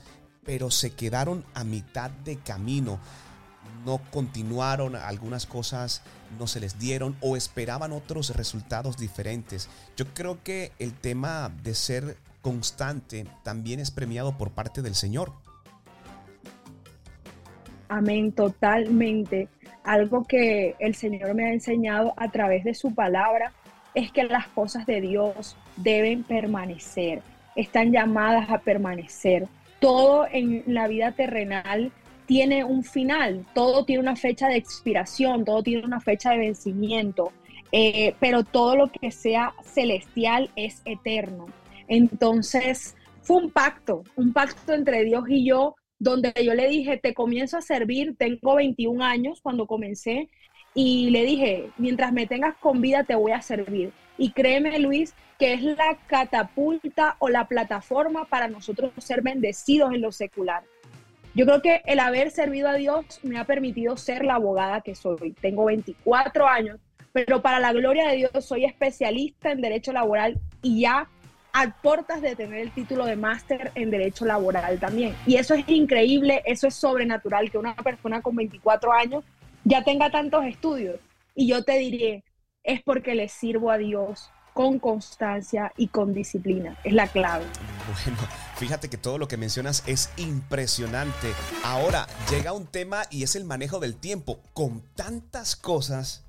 pero 0.45 0.71
se 0.71 0.93
quedaron 0.93 1.45
a 1.55 1.65
mitad 1.65 2.11
de 2.11 2.37
camino. 2.37 2.99
No 3.85 4.01
continuaron, 4.11 4.97
algunas 4.97 5.47
cosas 5.47 6.03
no 6.39 6.47
se 6.47 6.61
les 6.61 6.79
dieron 6.79 7.17
o 7.21 7.37
esperaban 7.37 7.93
otros 7.93 8.31
resultados 8.37 8.97
diferentes. 8.97 9.69
Yo 9.97 10.07
creo 10.15 10.43
que 10.43 10.73
el 10.79 10.95
tema 10.95 11.53
de 11.63 11.75
ser 11.75 12.17
constante 12.43 13.27
también 13.43 13.81
es 13.81 13.91
premiado 13.91 14.37
por 14.37 14.51
parte 14.51 14.83
del 14.83 14.95
Señor. 14.95 15.33
Amén, 17.89 18.33
totalmente. 18.33 19.49
Algo 19.85 20.25
que 20.25 20.75
el 20.79 20.95
Señor 20.95 21.35
me 21.35 21.47
ha 21.47 21.53
enseñado 21.53 22.15
a 22.17 22.31
través 22.31 22.65
de 22.65 22.75
su 22.75 22.95
palabra 22.95 23.53
es 23.95 24.13
que 24.13 24.25
las 24.25 24.47
cosas 24.49 24.87
de 24.87 25.01
Dios 25.01 25.57
deben 25.77 26.23
permanecer, 26.23 27.23
están 27.57 27.93
llamadas 27.93 28.51
a 28.51 28.59
permanecer. 28.59 29.49
Todo 29.81 30.27
en 30.31 30.63
la 30.67 30.87
vida 30.87 31.13
terrenal 31.13 31.91
tiene 32.27 32.65
un 32.65 32.85
final, 32.85 33.45
todo 33.55 33.85
tiene 33.85 34.03
una 34.03 34.17
fecha 34.17 34.49
de 34.49 34.57
expiración, 34.57 35.45
todo 35.45 35.63
tiene 35.63 35.85
una 35.85 36.01
fecha 36.01 36.31
de 36.31 36.39
vencimiento, 36.39 37.33
eh, 37.73 38.15
pero 38.21 38.45
todo 38.45 38.77
lo 38.77 38.93
que 38.93 39.11
sea 39.11 39.55
celestial 39.65 40.51
es 40.55 40.83
eterno. 40.85 41.47
Entonces, 41.89 42.95
fue 43.23 43.39
un 43.39 43.51
pacto, 43.51 44.05
un 44.17 44.33
pacto 44.33 44.73
entre 44.73 45.05
Dios 45.05 45.25
y 45.29 45.49
yo 45.49 45.75
donde 46.01 46.33
yo 46.43 46.55
le 46.55 46.67
dije, 46.67 46.97
te 46.97 47.15
comienzo 47.15 47.59
a 47.59 47.63
servir, 47.63 48.17
tengo 48.17 48.57
21 48.57 49.05
años 49.05 49.41
cuando 49.43 49.67
comencé, 49.67 50.29
y 50.75 51.11
le 51.11 51.25
dije, 51.25 51.71
mientras 51.77 52.13
me 52.13 52.27
tengas 52.27 52.57
con 52.57 52.81
vida 52.81 53.05
te 53.05 53.15
voy 53.15 53.33
a 53.33 53.43
servir. 53.43 53.93
Y 54.17 54.33
créeme, 54.33 54.79
Luis, 54.79 55.15
que 55.39 55.53
es 55.53 55.63
la 55.63 55.99
catapulta 56.07 57.17
o 57.19 57.29
la 57.29 57.47
plataforma 57.47 58.25
para 58.25 58.49
nosotros 58.49 58.93
ser 58.99 59.23
bendecidos 59.23 59.93
en 59.93 60.01
lo 60.01 60.11
secular. 60.11 60.63
Yo 61.35 61.45
creo 61.45 61.63
que 61.63 61.83
el 61.87 62.01
haber 62.01 62.31
servido 62.31 62.69
a 62.69 62.75
Dios 62.75 63.21
me 63.23 63.39
ha 63.39 63.45
permitido 63.45 63.97
ser 63.97 64.25
la 64.25 64.35
abogada 64.35 64.81
que 64.81 64.95
soy. 64.95 65.33
Tengo 65.41 65.67
24 65.67 66.49
años, 66.49 66.81
pero 67.13 67.43
para 67.43 67.61
la 67.61 67.73
gloria 67.73 68.09
de 68.09 68.17
Dios 68.17 68.45
soy 68.45 68.65
especialista 68.65 69.53
en 69.53 69.61
derecho 69.61 69.93
laboral 69.93 70.41
y 70.63 70.81
ya 70.81 71.09
a 71.53 71.71
puertas 71.83 72.23
de 72.23 72.37
tener 72.37 72.61
el 72.61 72.71
título 72.73 73.05
de 73.05 73.17
máster 73.17 73.73
en 73.75 73.91
Derecho 73.91 74.25
Laboral 74.25 74.79
también. 74.79 75.15
Y 75.27 75.37
eso 75.37 75.55
es 75.55 75.69
increíble, 75.69 76.43
eso 76.47 76.67
es 76.67 76.75
sobrenatural, 76.75 77.51
que 77.51 77.59
una 77.59 77.75
persona 77.75 78.23
con 78.23 78.37
24 78.37 78.93
años 78.93 79.25
ya 79.65 79.85
tenga 79.85 80.11
tantos 80.11 80.45
estudios. 80.45 81.01
Y 81.35 81.49
yo 81.49 81.65
te 81.65 81.79
diré, 81.79 82.25
es 82.63 82.83
porque 82.83 83.15
le 83.15 83.29
sirvo 83.29 83.71
a 83.71 83.79
Dios 83.79 84.31
con 84.53 84.79
constancia 84.79 85.73
y 85.77 85.89
con 85.89 86.13
disciplina. 86.13 86.77
Es 86.85 86.93
la 86.93 87.07
clave. 87.07 87.45
Bueno, 88.05 88.21
fíjate 88.57 88.91
que 88.91 88.97
todo 88.97 89.17
lo 89.19 89.29
que 89.29 89.37
mencionas 89.37 89.85
es 89.87 90.11
impresionante. 90.17 91.29
Ahora 91.65 92.07
llega 92.31 92.53
un 92.53 92.67
tema 92.67 93.03
y 93.11 93.23
es 93.23 93.37
el 93.37 93.45
manejo 93.45 93.79
del 93.79 93.97
tiempo. 93.97 94.41
Con 94.53 94.83
tantas 94.97 95.57
cosas 95.57 96.25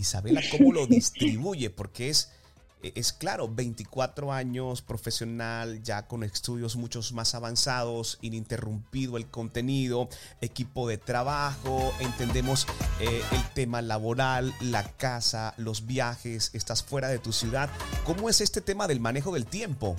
Isabela, 0.00 0.40
¿cómo 0.50 0.72
lo 0.72 0.86
distribuye? 0.88 1.70
Porque 1.70 2.08
es 2.08 2.32
es 2.82 3.12
claro, 3.12 3.48
24 3.48 4.32
años 4.32 4.82
profesional, 4.82 5.82
ya 5.82 6.06
con 6.06 6.22
estudios 6.22 6.76
muchos 6.76 7.12
más 7.12 7.34
avanzados, 7.34 8.18
ininterrumpido 8.22 9.16
el 9.16 9.26
contenido, 9.26 10.08
equipo 10.40 10.88
de 10.88 10.98
trabajo, 10.98 11.92
entendemos 12.00 12.66
eh, 13.00 13.22
el 13.32 13.54
tema 13.54 13.82
laboral, 13.82 14.54
la 14.60 14.84
casa, 14.84 15.54
los 15.56 15.86
viajes, 15.86 16.50
estás 16.54 16.82
fuera 16.82 17.08
de 17.08 17.18
tu 17.18 17.32
ciudad. 17.32 17.68
¿Cómo 18.04 18.28
es 18.28 18.40
este 18.40 18.60
tema 18.60 18.88
del 18.88 19.00
manejo 19.00 19.32
del 19.32 19.46
tiempo? 19.46 19.96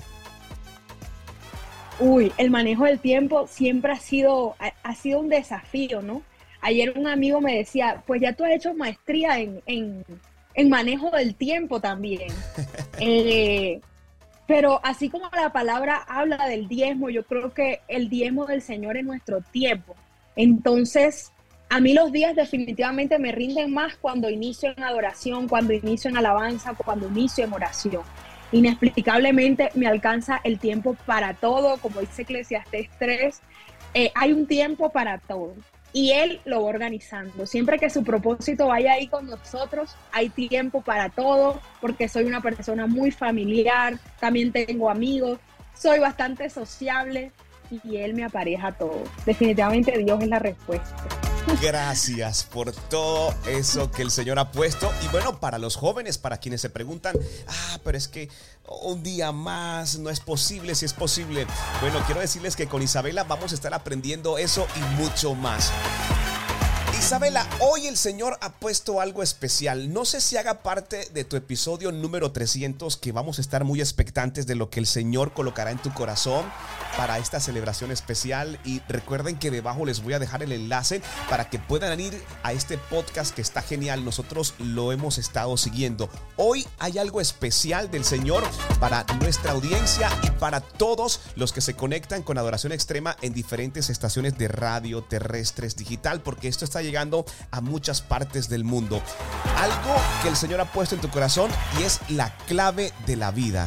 Uy, 2.00 2.32
el 2.36 2.50
manejo 2.50 2.84
del 2.84 2.98
tiempo 2.98 3.46
siempre 3.46 3.92
ha 3.92 4.00
sido, 4.00 4.56
ha, 4.82 4.94
sido 4.94 5.20
un 5.20 5.28
desafío, 5.28 6.02
¿no? 6.02 6.22
Ayer 6.60 6.98
un 6.98 7.06
amigo 7.06 7.40
me 7.40 7.56
decía, 7.56 8.02
pues 8.06 8.20
ya 8.20 8.32
tú 8.32 8.44
has 8.44 8.52
hecho 8.52 8.74
maestría 8.74 9.38
en 9.38 9.62
manejo 10.68 11.10
del 11.10 11.34
tiempo 11.34 11.80
también. 11.80 12.28
Eh, 13.04 13.80
pero 14.46 14.78
así 14.84 15.08
como 15.08 15.28
la 15.34 15.52
palabra 15.52 15.96
habla 15.96 16.46
del 16.46 16.68
diezmo, 16.68 17.10
yo 17.10 17.24
creo 17.24 17.52
que 17.52 17.80
el 17.88 18.08
diezmo 18.08 18.46
del 18.46 18.62
Señor 18.62 18.96
es 18.96 19.04
nuestro 19.04 19.40
tiempo. 19.40 19.96
Entonces, 20.36 21.32
a 21.68 21.80
mí 21.80 21.94
los 21.94 22.12
días 22.12 22.36
definitivamente 22.36 23.18
me 23.18 23.32
rinden 23.32 23.72
más 23.72 23.96
cuando 23.96 24.28
inicio 24.28 24.72
en 24.76 24.84
adoración, 24.84 25.48
cuando 25.48 25.72
inicio 25.72 26.10
en 26.10 26.18
alabanza, 26.18 26.74
cuando 26.74 27.08
inicio 27.08 27.44
en 27.44 27.52
oración. 27.54 28.02
Inexplicablemente 28.52 29.70
me 29.74 29.86
alcanza 29.86 30.40
el 30.44 30.58
tiempo 30.58 30.94
para 31.06 31.34
todo, 31.34 31.78
como 31.78 32.00
dice 32.00 32.22
Eclesiastes 32.22 32.90
3, 32.98 33.40
eh, 33.94 34.12
hay 34.14 34.32
un 34.32 34.46
tiempo 34.46 34.90
para 34.90 35.18
todo 35.18 35.54
y 35.92 36.12
él 36.12 36.40
lo 36.44 36.62
va 36.62 36.68
organizando. 36.68 37.46
Siempre 37.46 37.78
que 37.78 37.90
su 37.90 38.02
propósito 38.02 38.68
vaya 38.68 38.92
ahí 38.94 39.08
con 39.08 39.26
nosotros, 39.26 39.94
hay 40.12 40.30
tiempo 40.30 40.82
para 40.82 41.08
todo, 41.10 41.60
porque 41.80 42.08
soy 42.08 42.24
una 42.24 42.40
persona 42.40 42.86
muy 42.86 43.10
familiar, 43.10 43.98
también 44.18 44.52
tengo 44.52 44.90
amigos, 44.90 45.38
soy 45.74 45.98
bastante 45.98 46.48
sociable 46.48 47.32
y 47.84 47.96
él 47.96 48.14
me 48.14 48.24
apareja 48.24 48.72
todo. 48.72 49.02
Definitivamente 49.24 49.98
Dios 49.98 50.22
es 50.22 50.28
la 50.28 50.38
respuesta. 50.38 51.31
Gracias 51.60 52.44
por 52.44 52.72
todo 52.72 53.34
eso 53.46 53.90
que 53.90 54.02
el 54.02 54.10
Señor 54.10 54.38
ha 54.38 54.50
puesto. 54.50 54.92
Y 55.04 55.08
bueno, 55.08 55.38
para 55.38 55.58
los 55.58 55.76
jóvenes, 55.76 56.18
para 56.18 56.38
quienes 56.38 56.60
se 56.60 56.70
preguntan, 56.70 57.16
ah, 57.48 57.78
pero 57.84 57.96
es 57.96 58.08
que 58.08 58.28
un 58.82 59.02
día 59.02 59.32
más 59.32 59.98
no 59.98 60.10
es 60.10 60.20
posible, 60.20 60.74
si 60.74 60.84
es 60.84 60.92
posible. 60.92 61.46
Bueno, 61.80 62.02
quiero 62.06 62.20
decirles 62.20 62.56
que 62.56 62.66
con 62.66 62.82
Isabela 62.82 63.24
vamos 63.24 63.52
a 63.52 63.54
estar 63.54 63.74
aprendiendo 63.74 64.38
eso 64.38 64.66
y 64.76 64.80
mucho 65.00 65.34
más. 65.34 65.70
Isabela, 67.02 67.44
hoy 67.58 67.88
el 67.88 67.96
Señor 67.96 68.38
ha 68.40 68.52
puesto 68.52 69.00
algo 69.00 69.24
especial. 69.24 69.92
No 69.92 70.04
sé 70.04 70.20
si 70.20 70.36
haga 70.36 70.62
parte 70.62 71.08
de 71.12 71.24
tu 71.24 71.34
episodio 71.34 71.90
número 71.90 72.30
300, 72.30 72.96
que 72.96 73.10
vamos 73.10 73.38
a 73.38 73.40
estar 73.40 73.64
muy 73.64 73.80
expectantes 73.80 74.46
de 74.46 74.54
lo 74.54 74.70
que 74.70 74.78
el 74.78 74.86
Señor 74.86 75.34
colocará 75.34 75.72
en 75.72 75.82
tu 75.82 75.92
corazón 75.92 76.46
para 76.96 77.18
esta 77.18 77.40
celebración 77.40 77.90
especial. 77.90 78.60
Y 78.64 78.82
recuerden 78.88 79.36
que 79.36 79.50
debajo 79.50 79.84
les 79.84 80.00
voy 80.00 80.14
a 80.14 80.20
dejar 80.20 80.44
el 80.44 80.52
enlace 80.52 81.02
para 81.28 81.50
que 81.50 81.58
puedan 81.58 81.98
ir 81.98 82.22
a 82.44 82.52
este 82.52 82.78
podcast 82.78 83.34
que 83.34 83.42
está 83.42 83.62
genial. 83.62 84.04
Nosotros 84.04 84.54
lo 84.60 84.92
hemos 84.92 85.18
estado 85.18 85.56
siguiendo. 85.56 86.08
Hoy 86.36 86.68
hay 86.78 86.98
algo 86.98 87.20
especial 87.20 87.90
del 87.90 88.04
Señor 88.04 88.44
para 88.78 89.04
nuestra 89.20 89.50
audiencia 89.50 90.08
y 90.22 90.30
para 90.30 90.60
todos 90.60 91.20
los 91.34 91.52
que 91.52 91.62
se 91.62 91.74
conectan 91.74 92.22
con 92.22 92.38
Adoración 92.38 92.72
Extrema 92.72 93.16
en 93.22 93.32
diferentes 93.32 93.90
estaciones 93.90 94.38
de 94.38 94.46
radio, 94.46 95.02
terrestres, 95.02 95.74
digital, 95.74 96.22
porque 96.22 96.46
esto 96.46 96.64
está 96.64 96.80
llegando 96.80 96.91
llegando 96.92 97.24
a 97.50 97.62
muchas 97.62 98.02
partes 98.02 98.50
del 98.50 98.64
mundo. 98.64 99.00
Algo 99.56 99.94
que 100.22 100.28
el 100.28 100.36
Señor 100.36 100.60
ha 100.60 100.66
puesto 100.66 100.94
en 100.94 101.00
tu 101.00 101.08
corazón 101.08 101.50
y 101.80 101.84
es 101.84 102.00
la 102.10 102.36
clave 102.46 102.92
de 103.06 103.16
la 103.16 103.30
vida. 103.30 103.66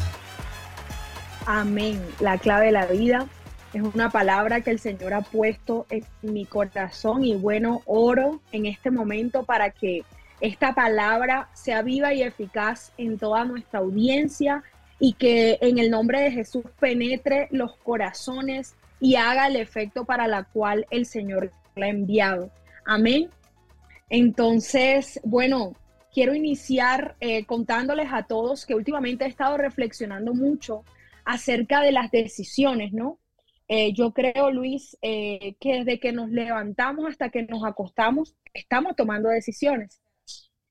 Amén. 1.48 2.00
La 2.20 2.38
clave 2.38 2.68
de 2.68 2.72
la 2.72 2.86
vida 2.86 3.26
es 3.74 3.82
una 3.82 4.12
palabra 4.12 4.62
que 4.62 4.70
el 4.70 4.80
Señor 4.80 5.16
ha 5.16 5.22
puesto 5.22 5.88
en 5.90 6.06
mi 6.22 6.46
corazón 6.46 7.24
y 7.24 7.36
bueno, 7.36 7.82
oro 7.86 8.42
en 8.52 8.68
este 8.68 8.92
momento 8.92 9.44
para 9.44 9.72
que 9.72 10.04
esta 10.40 10.76
palabra 10.76 11.50
sea 11.54 11.82
viva 11.82 12.14
y 12.14 12.22
eficaz 12.22 12.92
en 13.00 13.18
toda 13.18 13.44
nuestra 13.44 13.80
audiencia 13.80 14.64
y 15.00 15.14
que 15.14 15.58
en 15.62 15.80
el 15.80 15.90
nombre 15.90 16.22
de 16.22 16.32
Jesús 16.32 16.64
penetre 16.80 17.48
los 17.50 17.76
corazones 17.78 18.76
y 19.00 19.16
haga 19.16 19.48
el 19.48 19.56
efecto 19.56 20.06
para 20.06 20.28
la 20.28 20.44
cual 20.44 20.86
el 20.92 21.08
Señor 21.08 21.52
la 21.76 21.88
ha 21.88 21.90
enviado. 21.90 22.52
Amén. 22.86 23.30
Entonces, 24.10 25.20
bueno, 25.24 25.74
quiero 26.14 26.36
iniciar 26.36 27.16
eh, 27.20 27.46
contándoles 27.46 28.08
a 28.12 28.24
todos 28.24 28.66
que 28.66 28.76
últimamente 28.76 29.26
he 29.26 29.28
estado 29.28 29.58
reflexionando 29.58 30.34
mucho 30.34 30.84
acerca 31.26 31.82
de 31.82 31.92
las 31.92 32.12
decisiones, 32.12 32.94
¿no? 32.94 33.20
Eh, 33.68 33.94
yo 33.94 34.14
creo, 34.14 34.52
Luis, 34.52 34.96
eh, 35.02 35.56
que 35.60 35.80
desde 35.80 36.00
que 36.00 36.12
nos 36.12 36.30
levantamos 36.30 37.10
hasta 37.10 37.30
que 37.30 37.44
nos 37.44 37.66
acostamos, 37.66 38.36
estamos 38.54 38.96
tomando 38.96 39.30
decisiones. 39.30 40.00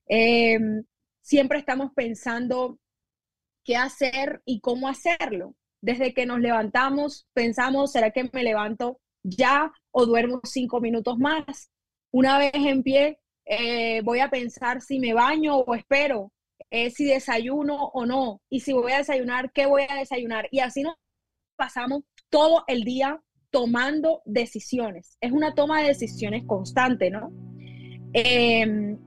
Em, 0.07 0.83
siempre 1.21 1.59
estamos 1.59 1.91
pensando 1.93 2.79
qué 3.65 3.75
hacer 3.75 4.41
y 4.45 4.61
cómo 4.61 4.87
hacerlo. 4.87 5.55
Desde 5.81 6.13
que 6.13 6.25
nos 6.25 6.39
levantamos, 6.39 7.27
pensamos, 7.33 7.91
¿será 7.91 8.11
que 8.11 8.29
me 8.31 8.43
levanto 8.43 9.01
ya 9.23 9.73
o 9.91 10.05
duermo 10.05 10.39
cinco 10.43 10.79
minutos 10.79 11.17
más? 11.17 11.69
Una 12.17 12.37
vez 12.37 12.53
en 12.53 12.81
pie, 12.81 13.19
eh, 13.43 13.99
voy 14.01 14.19
a 14.19 14.29
pensar 14.29 14.79
si 14.79 14.99
me 14.99 15.13
baño 15.13 15.57
o 15.57 15.75
espero, 15.75 16.31
eh, 16.69 16.89
si 16.89 17.03
desayuno 17.03 17.87
o 17.87 18.05
no, 18.05 18.41
y 18.49 18.61
si 18.61 18.71
voy 18.71 18.93
a 18.93 18.99
desayunar, 18.99 19.51
qué 19.51 19.65
voy 19.65 19.81
a 19.89 19.95
desayunar. 19.95 20.47
Y 20.49 20.59
así 20.61 20.81
nos 20.81 20.95
pasamos 21.57 22.03
todo 22.29 22.63
el 22.67 22.85
día 22.85 23.21
tomando 23.49 24.21
decisiones. 24.23 25.17
Es 25.19 25.33
una 25.33 25.55
toma 25.55 25.81
de 25.81 25.89
decisiones 25.89 26.45
constante, 26.45 27.11
¿no? 27.11 27.33
Em, 28.13 28.97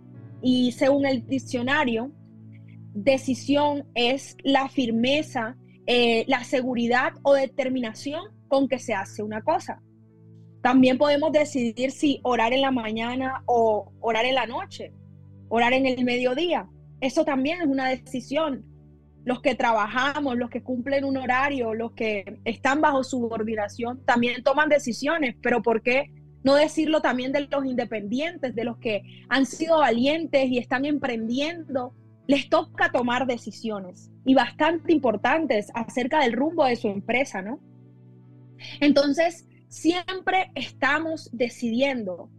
y 0.43 0.73
según 0.73 1.07
el 1.07 1.27
diccionario, 1.27 2.12
decisión 2.93 3.88
es 3.95 4.37
la 4.43 4.69
firmeza, 4.69 5.57
eh, 5.87 6.27
la 6.29 6.45
seguridad 6.45 7.15
o 7.23 7.33
determinación 7.33 8.21
con 8.49 8.69
que 8.69 8.79
se 8.79 8.93
hace 8.93 9.23
una 9.23 9.41
cosa. 9.41 9.81
También 10.62 10.99
podemos 10.99 11.33
decidir 11.33 11.93
si 11.93 12.21
orar 12.23 12.53
en 12.53 12.62
la 12.62 12.71
mañana 12.71 13.43
o 13.47 13.93
orar 14.00 14.25
en 14.25 14.35
la 14.35 14.47
noche, 14.47 14.93
orar 15.49 15.73
en 15.73 15.87
el 15.87 16.05
mediodía. 16.05 16.69
Eso 17.00 17.25
también 17.25 17.61
es 17.61 17.67
una 17.67 17.88
decisión. 17.88 18.65
Los 19.25 19.41
que 19.41 19.55
trabajamos, 19.55 20.37
los 20.37 20.50
que 20.50 20.62
cumplen 20.62 21.05
un 21.05 21.17
horario, 21.17 21.75
los 21.75 21.93
que 21.93 22.38
están 22.45 22.81
bajo 22.81 23.05
subordinación, 23.05 24.05
también 24.05 24.43
toman 24.43 24.69
decisiones. 24.69 25.37
Pero 25.43 25.62
¿por 25.62 25.83
qué 25.83 26.11
no 26.43 26.55
decirlo 26.55 27.03
también 27.03 27.33
de 27.33 27.47
los 27.47 27.65
independientes, 27.65 28.55
de 28.55 28.65
los 28.65 28.79
que 28.79 29.03
han 29.29 29.47
sido 29.47 29.79
valientes 29.79 30.47
y 30.47 30.59
están 30.59 30.85
emprendiendo? 30.85 31.95
Les 32.27 32.49
toca 32.49 32.91
tomar 32.91 33.27
decisiones 33.27 34.11
y 34.25 34.35
bastante 34.35 34.93
importantes 34.93 35.71
acerca 35.75 36.21
del 36.21 36.33
rumbo 36.33 36.65
de 36.65 36.77
su 36.77 36.88
empresa, 36.88 37.43
¿no? 37.43 37.59
Entonces, 38.81 39.47
Siempre 39.69 40.51
estamos 40.55 41.31
decidiendo. 41.33 42.31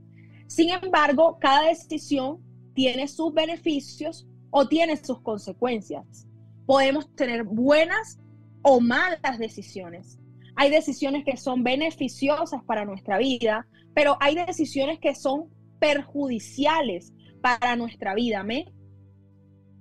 Sin 0.47 0.69
embargo, 0.69 1.37
cada 1.39 1.67
decisión 1.67 2.39
tiene 2.73 3.07
sus 3.07 3.33
beneficios 3.33 4.27
o 4.49 4.67
tiene 4.67 4.97
sus 4.97 5.21
consecuencias. 5.21 6.27
Podemos 6.65 7.13
tener 7.15 7.43
buenas 7.43 8.19
o 8.61 8.79
malas 8.79 9.37
decisiones. 9.37 10.19
Hay 10.55 10.69
decisiones 10.69 11.23
que 11.23 11.37
son 11.37 11.63
beneficiosas 11.63 12.63
para 12.63 12.83
nuestra 12.85 13.17
vida, 13.17 13.67
pero 13.93 14.17
hay 14.19 14.35
decisiones 14.35 14.99
que 14.99 15.15
son 15.15 15.49
perjudiciales 15.79 17.13
para 17.41 17.75
nuestra 17.75 18.13
vida. 18.13 18.45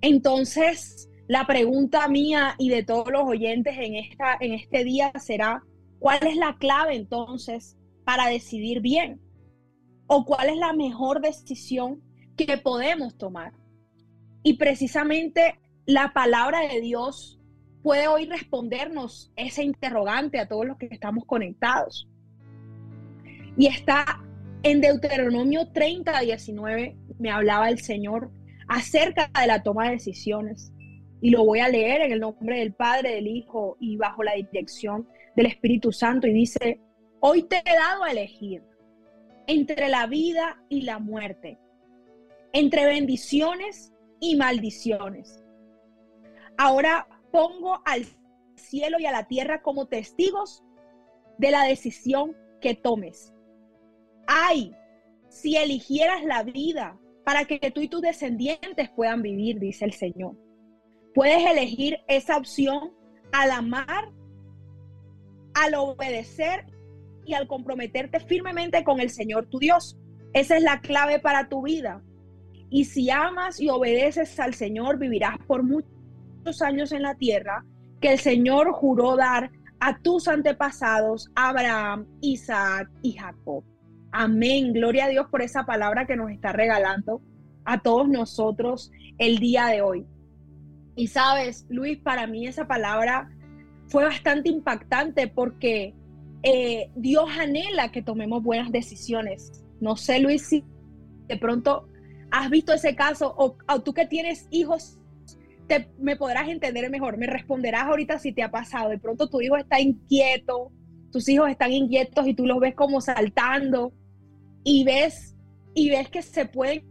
Entonces, 0.00 1.08
la 1.26 1.46
pregunta 1.46 2.06
mía 2.08 2.54
y 2.58 2.70
de 2.70 2.84
todos 2.84 3.10
los 3.10 3.22
oyentes 3.24 3.74
en, 3.78 3.96
esta, 3.96 4.36
en 4.40 4.54
este 4.54 4.84
día 4.84 5.12
será, 5.18 5.62
¿Cuál 5.98 6.26
es 6.26 6.36
la 6.36 6.56
clave 6.58 6.94
entonces 6.94 7.76
para 8.04 8.28
decidir 8.28 8.80
bien? 8.80 9.20
¿O 10.06 10.24
cuál 10.24 10.48
es 10.48 10.56
la 10.56 10.72
mejor 10.72 11.20
decisión 11.20 12.02
que 12.36 12.56
podemos 12.56 13.18
tomar? 13.18 13.52
Y 14.42 14.54
precisamente 14.54 15.58
la 15.86 16.12
palabra 16.12 16.60
de 16.60 16.80
Dios 16.80 17.40
puede 17.82 18.06
hoy 18.06 18.26
respondernos 18.26 19.32
ese 19.36 19.64
interrogante 19.64 20.38
a 20.38 20.46
todos 20.46 20.66
los 20.66 20.78
que 20.78 20.88
estamos 20.90 21.24
conectados. 21.24 22.08
Y 23.56 23.66
está 23.66 24.04
en 24.62 24.80
Deuteronomio 24.80 25.68
30, 25.72 26.20
19, 26.20 26.96
me 27.18 27.30
hablaba 27.30 27.68
el 27.68 27.80
Señor 27.80 28.30
acerca 28.68 29.30
de 29.40 29.46
la 29.46 29.62
toma 29.62 29.86
de 29.86 29.92
decisiones. 29.92 30.72
Y 31.20 31.30
lo 31.30 31.44
voy 31.44 31.58
a 31.60 31.68
leer 31.68 32.02
en 32.02 32.12
el 32.12 32.20
nombre 32.20 32.60
del 32.60 32.72
Padre, 32.72 33.14
del 33.16 33.26
Hijo 33.26 33.76
y 33.80 33.96
bajo 33.96 34.22
la 34.22 34.34
dirección 34.34 35.08
del 35.38 35.46
Espíritu 35.46 35.92
Santo 35.92 36.26
y 36.26 36.32
dice, 36.32 36.80
hoy 37.20 37.44
te 37.44 37.62
he 37.64 37.76
dado 37.76 38.02
a 38.02 38.10
elegir 38.10 38.64
entre 39.46 39.88
la 39.88 40.08
vida 40.08 40.60
y 40.68 40.82
la 40.82 40.98
muerte, 40.98 41.60
entre 42.52 42.86
bendiciones 42.86 43.92
y 44.18 44.34
maldiciones. 44.34 45.44
Ahora 46.56 47.06
pongo 47.30 47.80
al 47.84 48.04
cielo 48.56 48.98
y 48.98 49.06
a 49.06 49.12
la 49.12 49.28
tierra 49.28 49.62
como 49.62 49.86
testigos 49.86 50.64
de 51.38 51.52
la 51.52 51.62
decisión 51.62 52.36
que 52.60 52.74
tomes. 52.74 53.32
Ay, 54.26 54.74
si 55.28 55.56
eligieras 55.56 56.24
la 56.24 56.42
vida 56.42 56.98
para 57.24 57.44
que 57.44 57.70
tú 57.70 57.80
y 57.80 57.86
tus 57.86 58.02
descendientes 58.02 58.90
puedan 58.90 59.22
vivir, 59.22 59.60
dice 59.60 59.84
el 59.84 59.92
Señor. 59.92 60.34
Puedes 61.14 61.48
elegir 61.48 62.00
esa 62.08 62.36
opción 62.36 62.92
al 63.30 63.52
amar, 63.52 64.10
al 65.58 65.74
obedecer 65.74 66.66
y 67.24 67.34
al 67.34 67.46
comprometerte 67.46 68.20
firmemente 68.20 68.84
con 68.84 69.00
el 69.00 69.10
Señor 69.10 69.46
tu 69.46 69.58
Dios. 69.58 69.98
Esa 70.32 70.56
es 70.56 70.62
la 70.62 70.80
clave 70.80 71.18
para 71.18 71.48
tu 71.48 71.62
vida. 71.62 72.02
Y 72.70 72.84
si 72.84 73.10
amas 73.10 73.60
y 73.60 73.68
obedeces 73.68 74.38
al 74.40 74.54
Señor, 74.54 74.98
vivirás 74.98 75.38
por 75.46 75.62
muchos 75.62 76.62
años 76.62 76.92
en 76.92 77.02
la 77.02 77.14
tierra 77.14 77.64
que 78.00 78.12
el 78.12 78.18
Señor 78.18 78.72
juró 78.72 79.16
dar 79.16 79.50
a 79.80 79.98
tus 79.98 80.28
antepasados, 80.28 81.30
Abraham, 81.34 82.06
Isaac 82.20 82.88
y 83.02 83.12
Jacob. 83.12 83.64
Amén. 84.12 84.72
Gloria 84.72 85.06
a 85.06 85.08
Dios 85.08 85.26
por 85.30 85.42
esa 85.42 85.64
palabra 85.64 86.06
que 86.06 86.16
nos 86.16 86.30
está 86.30 86.52
regalando 86.52 87.20
a 87.64 87.80
todos 87.80 88.08
nosotros 88.08 88.90
el 89.18 89.38
día 89.38 89.66
de 89.66 89.82
hoy. 89.82 90.06
Y 90.94 91.08
sabes, 91.08 91.66
Luis, 91.68 91.98
para 91.98 92.26
mí 92.26 92.46
esa 92.46 92.66
palabra 92.66 93.30
fue 93.88 94.04
bastante 94.04 94.48
impactante 94.50 95.28
porque 95.28 95.94
eh, 96.42 96.90
Dios 96.94 97.28
anhela 97.38 97.90
que 97.90 98.02
tomemos 98.02 98.42
buenas 98.42 98.70
decisiones. 98.70 99.64
No 99.80 99.96
sé, 99.96 100.20
Luis, 100.20 100.46
si 100.46 100.64
de 101.26 101.36
pronto 101.36 101.88
has 102.30 102.50
visto 102.50 102.72
ese 102.72 102.94
caso 102.94 103.34
o, 103.36 103.56
tú 103.80 103.94
que 103.94 104.06
tienes 104.06 104.46
hijos, 104.50 104.98
te, 105.66 105.88
me 105.98 106.16
podrás 106.16 106.48
entender 106.48 106.88
mejor. 106.90 107.16
Me 107.16 107.26
responderás 107.26 107.84
ahorita 107.84 108.18
si 108.18 108.32
te 108.32 108.42
ha 108.42 108.50
pasado. 108.50 108.90
De 108.90 108.98
pronto 108.98 109.28
tu 109.28 109.40
hijo 109.40 109.56
está 109.56 109.80
inquieto, 109.80 110.70
tus 111.10 111.28
hijos 111.28 111.50
están 111.50 111.72
inquietos 111.72 112.26
y 112.26 112.34
tú 112.34 112.46
los 112.46 112.60
ves 112.60 112.74
como 112.74 113.00
saltando 113.00 113.92
y 114.64 114.84
ves, 114.84 115.34
y 115.74 115.90
ves 115.90 116.08
que 116.10 116.22
se 116.22 116.44
pueden 116.44 116.84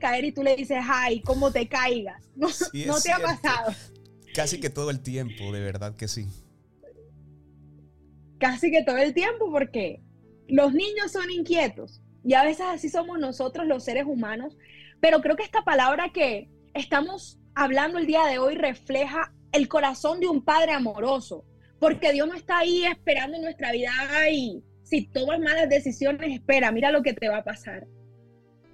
caer 0.00 0.24
y 0.24 0.32
tú 0.32 0.42
le 0.42 0.56
dices, 0.56 0.78
ay, 0.88 1.20
cómo 1.20 1.50
te 1.50 1.68
caigas. 1.68 2.24
No, 2.38 2.46
no 2.86 3.00
te 3.00 3.10
ha 3.10 3.18
pasado. 3.18 3.72
Casi 4.38 4.60
que 4.60 4.70
todo 4.70 4.90
el 4.90 5.00
tiempo, 5.00 5.50
de 5.50 5.58
verdad 5.58 5.96
que 5.96 6.06
sí. 6.06 6.28
Casi 8.38 8.70
que 8.70 8.84
todo 8.84 8.98
el 8.98 9.12
tiempo 9.12 9.50
porque 9.50 10.00
los 10.46 10.72
niños 10.72 11.10
son 11.10 11.28
inquietos 11.28 12.00
y 12.24 12.34
a 12.34 12.44
veces 12.44 12.64
así 12.68 12.88
somos 12.88 13.18
nosotros 13.18 13.66
los 13.66 13.82
seres 13.82 14.04
humanos, 14.06 14.56
pero 15.00 15.22
creo 15.22 15.34
que 15.34 15.42
esta 15.42 15.64
palabra 15.64 16.12
que 16.12 16.48
estamos 16.72 17.40
hablando 17.56 17.98
el 17.98 18.06
día 18.06 18.26
de 18.26 18.38
hoy 18.38 18.54
refleja 18.54 19.34
el 19.50 19.66
corazón 19.66 20.20
de 20.20 20.28
un 20.28 20.44
padre 20.44 20.70
amoroso, 20.70 21.44
porque 21.80 22.12
Dios 22.12 22.28
no 22.28 22.34
está 22.34 22.58
ahí 22.58 22.84
esperando 22.84 23.38
en 23.38 23.42
nuestra 23.42 23.72
vida, 23.72 23.90
y 24.30 24.62
si 24.84 25.08
tomas 25.08 25.40
malas 25.40 25.68
decisiones, 25.68 26.32
espera, 26.32 26.70
mira 26.70 26.92
lo 26.92 27.02
que 27.02 27.12
te 27.12 27.28
va 27.28 27.38
a 27.38 27.44
pasar. 27.44 27.88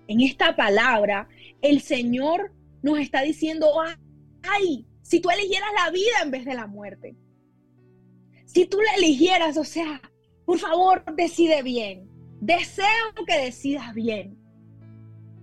En 0.09 0.21
esta 0.21 0.57
palabra, 0.57 1.27
el 1.63 1.81
Señor 1.81 2.53
nos 2.83 2.99
está 2.99 3.23
diciendo, 3.23 3.73
ay, 4.43 4.87
si 5.05 5.21
tú 5.21 5.29
eligieras 5.29 5.69
la 5.77 5.91
vida 5.91 6.23
en 6.23 6.31
vez 6.31 6.47
de 6.47 6.55
la 6.55 6.67
muerte. 6.67 7.15
Si 8.47 8.65
tú 8.65 8.79
la 8.81 8.95
eligieras, 8.97 9.59
o 9.59 9.65
sea, 9.65 10.01
por 10.47 10.59
favor, 10.59 11.05
decide 11.15 11.63
bien. 11.63 12.09
Deseo 12.41 13.13
que 13.27 13.39
decidas 13.39 13.93
bien. 13.93 14.39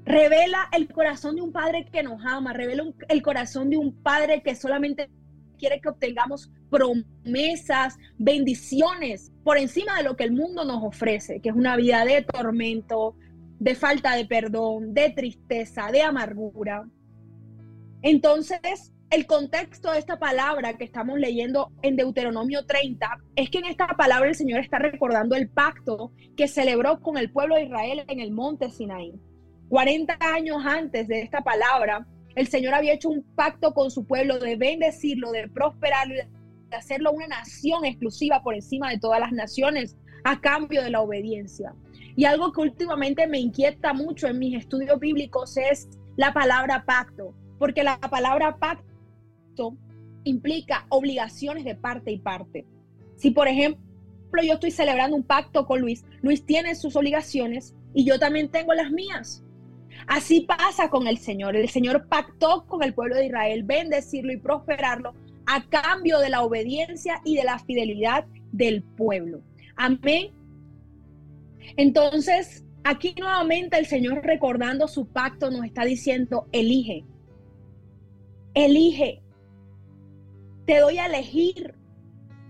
Revela 0.04 0.68
el 0.74 0.92
corazón 0.92 1.36
de 1.36 1.44
un 1.44 1.52
padre 1.52 1.86
que 1.86 2.02
nos 2.02 2.26
ama, 2.26 2.54
revela 2.54 2.86
el 3.08 3.22
corazón 3.22 3.70
de 3.70 3.78
un 3.78 4.02
padre 4.02 4.42
que 4.42 4.56
solamente 4.56 5.12
quiere 5.60 5.80
que 5.80 5.90
obtengamos 5.90 6.52
promesas, 6.72 8.00
bendiciones 8.18 9.32
por 9.44 9.60
encima 9.60 9.96
de 9.98 10.04
lo 10.04 10.16
que 10.16 10.24
el 10.24 10.32
mundo 10.32 10.66
nos 10.66 10.84
ofrece, 10.84 11.40
que 11.40 11.50
es 11.50 11.56
una 11.56 11.76
vida 11.76 12.04
de 12.04 12.24
tormento, 12.24 13.16
de 13.60 13.76
falta 13.76 14.16
de 14.16 14.26
perdón, 14.26 14.96
de 14.96 15.12
tristeza, 15.12 15.92
de 15.92 16.02
amargura. 16.02 16.90
Entonces, 18.02 18.92
el 19.12 19.28
contexto 19.28 19.92
de 19.92 20.00
esta 20.00 20.18
palabra 20.18 20.78
que 20.78 20.86
estamos 20.86 21.20
leyendo 21.20 21.70
en 21.82 21.98
Deuteronomio 21.98 22.66
30 22.66 23.20
es 23.36 23.50
que 23.50 23.58
en 23.58 23.66
esta 23.66 23.88
palabra 23.88 24.30
el 24.30 24.36
Señor 24.36 24.62
está 24.62 24.80
recordando 24.80 25.36
el 25.36 25.50
pacto 25.50 26.14
que 26.38 26.48
celebró 26.48 27.02
con 27.02 27.18
el 27.18 27.30
pueblo 27.30 27.56
de 27.56 27.66
Israel 27.66 28.06
en 28.08 28.22
el 28.22 28.32
monte 28.32 28.70
Sinaí. 28.70 29.14
40 29.68 30.18
años 30.22 30.64
antes 30.66 31.10
de 31.10 31.22
esta 31.22 31.42
palabra, 31.42 32.08
el 32.36 32.48
Señor 32.48 32.74
había 32.74 32.94
hecho 32.94 33.10
un 33.10 33.24
pacto 33.36 33.74
con 33.74 33.92
su 33.92 34.06
pueblo 34.06 34.40
de 34.40 34.56
bendecirlo, 34.56 35.32
de 35.32 35.50
prosperarlo, 35.50 36.16
de 36.70 36.76
hacerlo 36.78 37.12
una 37.12 37.28
nación 37.28 37.84
exclusiva 37.84 38.42
por 38.42 38.56
encima 38.56 38.92
de 38.92 39.00
todas 39.00 39.20
las 39.20 39.34
naciones 39.34 39.98
a 40.24 40.40
cambio 40.40 40.84
de 40.84 40.90
la 40.90 41.02
obediencia. 41.02 41.74
Y 42.16 42.24
algo 42.24 42.54
que 42.54 42.62
últimamente 42.62 43.28
me 43.28 43.40
inquieta 43.40 43.92
mucho 43.92 44.28
en 44.28 44.40
mis 44.40 44.58
estudios 44.58 44.98
bíblicos 45.02 45.58
es 45.58 45.90
la 46.16 46.32
palabra 46.32 46.86
pacto, 46.86 47.34
porque 47.60 47.84
la 47.84 47.98
palabra 48.00 48.56
pacto 48.56 48.91
implica 50.24 50.86
obligaciones 50.90 51.66
de 51.66 51.76
parte 51.76 52.12
y 52.12 52.20
parte. 52.20 52.66
Si 53.16 53.32
por 53.32 53.48
ejemplo 53.48 53.82
yo 54.44 54.54
estoy 54.54 54.72
celebrando 54.72 55.16
un 55.16 55.24
pacto 55.24 55.66
con 55.66 55.82
Luis, 55.82 56.06
Luis 56.22 56.46
tiene 56.46 56.76
sus 56.76 56.96
obligaciones 56.96 57.76
y 57.94 58.06
yo 58.06 58.20
también 58.20 58.50
tengo 58.50 58.74
las 58.74 58.92
mías. 58.92 59.44
Así 60.08 60.42
pasa 60.42 60.90
con 60.90 61.08
el 61.08 61.18
Señor. 61.18 61.56
El 61.56 61.70
Señor 61.70 62.08
pactó 62.08 62.66
con 62.66 62.84
el 62.84 62.94
pueblo 62.94 63.16
de 63.16 63.28
Israel 63.28 63.64
bendecirlo 63.64 64.32
y 64.32 64.38
prosperarlo 64.38 65.14
a 65.46 65.64
cambio 65.70 66.20
de 66.20 66.30
la 66.30 66.42
obediencia 66.42 67.22
y 67.26 67.36
de 67.36 67.44
la 67.44 67.60
fidelidad 67.60 68.26
del 68.52 68.84
pueblo. 68.84 69.42
Amén. 69.76 70.32
Entonces, 71.78 72.66
aquí 72.84 73.14
nuevamente 73.18 73.78
el 73.78 73.86
Señor 73.86 74.22
recordando 74.24 74.88
su 74.88 75.08
pacto 75.08 75.52
nos 75.52 75.66
está 75.66 75.84
diciendo, 75.86 76.48
elige, 76.52 77.06
elige, 78.54 79.22
te 80.66 80.80
doy 80.80 80.98
a 80.98 81.08
elegir 81.08 81.76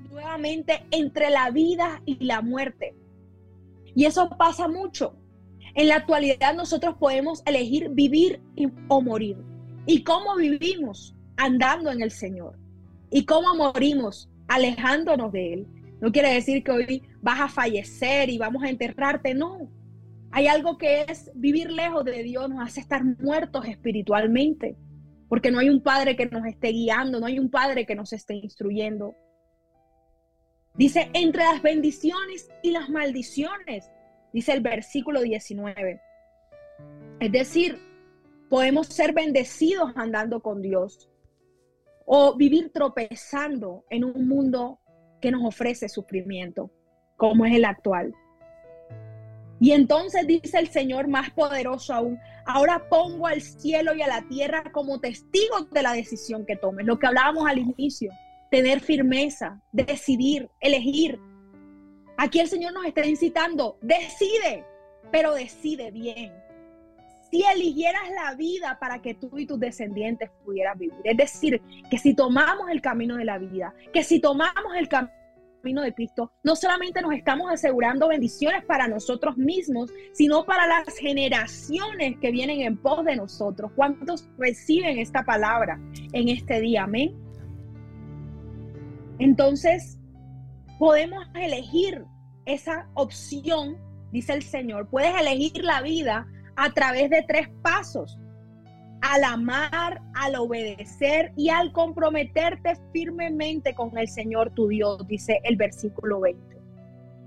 nuevamente 0.09 0.85
entre 0.91 1.29
la 1.29 1.49
vida 1.51 2.01
y 2.05 2.23
la 2.23 2.41
muerte. 2.41 2.95
Y 3.95 4.05
eso 4.05 4.29
pasa 4.37 4.67
mucho. 4.67 5.15
En 5.73 5.87
la 5.87 5.95
actualidad 5.97 6.53
nosotros 6.53 6.95
podemos 6.99 7.43
elegir 7.45 7.89
vivir 7.89 8.41
o 8.87 9.01
morir. 9.01 9.37
¿Y 9.85 10.03
cómo 10.03 10.35
vivimos? 10.35 11.15
Andando 11.37 11.91
en 11.91 12.01
el 12.01 12.11
Señor. 12.11 12.57
¿Y 13.09 13.25
cómo 13.25 13.55
morimos? 13.55 14.29
Alejándonos 14.47 15.31
de 15.31 15.53
Él. 15.53 15.67
No 16.01 16.11
quiere 16.11 16.33
decir 16.33 16.63
que 16.63 16.71
hoy 16.71 17.03
vas 17.21 17.39
a 17.39 17.47
fallecer 17.47 18.29
y 18.29 18.37
vamos 18.37 18.63
a 18.63 18.69
enterrarte, 18.69 19.33
no. 19.33 19.69
Hay 20.31 20.47
algo 20.47 20.77
que 20.77 21.05
es 21.07 21.31
vivir 21.35 21.71
lejos 21.71 22.05
de 22.05 22.23
Dios, 22.23 22.49
nos 22.49 22.65
hace 22.65 22.79
estar 22.79 23.03
muertos 23.03 23.65
espiritualmente, 23.65 24.77
porque 25.31 25.49
no 25.49 25.59
hay 25.59 25.69
un 25.69 25.81
Padre 25.81 26.17
que 26.17 26.25
nos 26.25 26.45
esté 26.45 26.73
guiando, 26.73 27.21
no 27.21 27.25
hay 27.25 27.39
un 27.39 27.49
Padre 27.49 27.85
que 27.85 27.95
nos 27.95 28.11
esté 28.11 28.33
instruyendo. 28.33 29.15
Dice, 30.73 31.09
entre 31.13 31.45
las 31.45 31.61
bendiciones 31.61 32.49
y 32.61 32.71
las 32.71 32.89
maldiciones 32.89 33.89
dice 34.33 34.51
el 34.51 34.59
versículo 34.59 35.21
19. 35.21 36.01
Es 37.21 37.31
decir, 37.31 37.79
podemos 38.49 38.87
ser 38.87 39.13
bendecidos 39.13 39.93
andando 39.95 40.41
con 40.41 40.61
Dios 40.61 41.09
o 42.05 42.35
vivir 42.35 42.73
tropezando 42.73 43.85
en 43.89 44.03
un 44.03 44.27
mundo 44.27 44.81
que 45.21 45.31
nos 45.31 45.45
ofrece 45.45 45.87
sufrimiento, 45.87 46.71
como 47.15 47.45
es 47.45 47.55
el 47.55 47.63
actual. 47.63 48.13
Y 49.61 49.71
entonces 49.71 50.27
dice 50.27 50.59
el 50.59 50.67
Señor 50.67 51.07
más 51.07 51.29
poderoso 51.29 51.93
aún, 51.93 52.19
ahora 52.45 52.89
pongo 52.89 53.27
al 53.27 53.41
cielo 53.41 53.95
y 53.95 54.01
a 54.01 54.07
la 54.07 54.27
tierra 54.27 54.63
como 54.73 54.99
testigos 54.99 55.69
de 55.69 55.83
la 55.83 55.93
decisión 55.93 56.45
que 56.45 56.57
tomes, 56.57 56.85
lo 56.85 56.99
que 56.99 57.07
hablábamos 57.07 57.47
al 57.47 57.59
inicio, 57.59 58.11
tener 58.49 58.81
firmeza, 58.81 59.61
decidir, 59.71 60.49
elegir, 60.59 61.17
Aquí 62.21 62.39
el 62.39 62.47
Señor 62.47 62.73
nos 62.73 62.85
está 62.85 63.03
incitando, 63.03 63.79
decide, 63.81 64.63
pero 65.11 65.33
decide 65.33 65.89
bien. 65.89 66.31
Si 67.31 67.41
eligieras 67.43 68.03
la 68.11 68.35
vida 68.35 68.77
para 68.79 69.01
que 69.01 69.15
tú 69.15 69.39
y 69.39 69.47
tus 69.47 69.59
descendientes 69.59 70.29
pudieran 70.45 70.77
vivir. 70.77 70.99
Es 71.03 71.17
decir, 71.17 71.59
que 71.89 71.97
si 71.97 72.13
tomamos 72.13 72.69
el 72.69 72.79
camino 72.79 73.15
de 73.15 73.25
la 73.25 73.39
vida, 73.39 73.73
que 73.91 74.03
si 74.03 74.19
tomamos 74.19 74.75
el 74.77 74.87
camino 74.87 75.15
de 75.61 75.93
Cristo, 75.93 76.31
no 76.43 76.55
solamente 76.55 77.01
nos 77.01 77.13
estamos 77.13 77.51
asegurando 77.51 78.07
bendiciones 78.07 78.65
para 78.65 78.87
nosotros 78.87 79.37
mismos, 79.37 79.91
sino 80.13 80.43
para 80.43 80.67
las 80.67 80.97
generaciones 80.97 82.17
que 82.19 82.31
vienen 82.31 82.61
en 82.61 82.77
pos 82.77 83.05
de 83.05 83.15
nosotros. 83.15 83.71
¿Cuántos 83.75 84.27
reciben 84.37 84.97
esta 84.97 85.23
palabra 85.23 85.79
en 86.13 86.29
este 86.29 86.59
día? 86.59 86.83
Amén. 86.83 87.15
Entonces, 89.19 89.99
podemos 90.79 91.23
elegir 91.35 92.03
esa 92.45 92.89
opción, 92.95 93.77
dice 94.11 94.33
el 94.33 94.41
Señor. 94.41 94.89
Puedes 94.89 95.13
elegir 95.19 95.63
la 95.63 95.81
vida 95.81 96.27
a 96.55 96.71
través 96.73 97.09
de 97.11 97.23
tres 97.27 97.49
pasos. 97.61 98.17
Al 99.01 99.23
amar, 99.23 100.01
al 100.13 100.35
obedecer 100.35 101.33
y 101.35 101.49
al 101.49 101.71
comprometerte 101.71 102.73
firmemente 102.93 103.73
con 103.73 103.97
el 103.97 104.07
Señor 104.07 104.51
tu 104.51 104.67
Dios, 104.67 105.05
dice 105.07 105.41
el 105.43 105.55
versículo 105.55 106.21
20. 106.21 106.57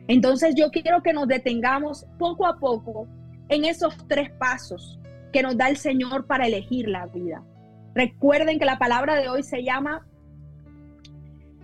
Entonces 0.08 0.54
yo 0.56 0.70
quiero 0.70 1.02
que 1.02 1.12
nos 1.12 1.26
detengamos 1.26 2.06
poco 2.18 2.46
a 2.46 2.58
poco 2.58 3.08
en 3.48 3.64
esos 3.64 3.96
tres 4.08 4.30
pasos 4.30 5.00
que 5.32 5.42
nos 5.42 5.56
da 5.56 5.68
el 5.68 5.76
Señor 5.76 6.26
para 6.26 6.46
elegir 6.46 6.88
la 6.88 7.06
vida. 7.06 7.42
Recuerden 7.94 8.58
que 8.58 8.64
la 8.64 8.78
palabra 8.78 9.16
de 9.16 9.28
hoy 9.28 9.42
se 9.42 9.62
llama 9.64 10.06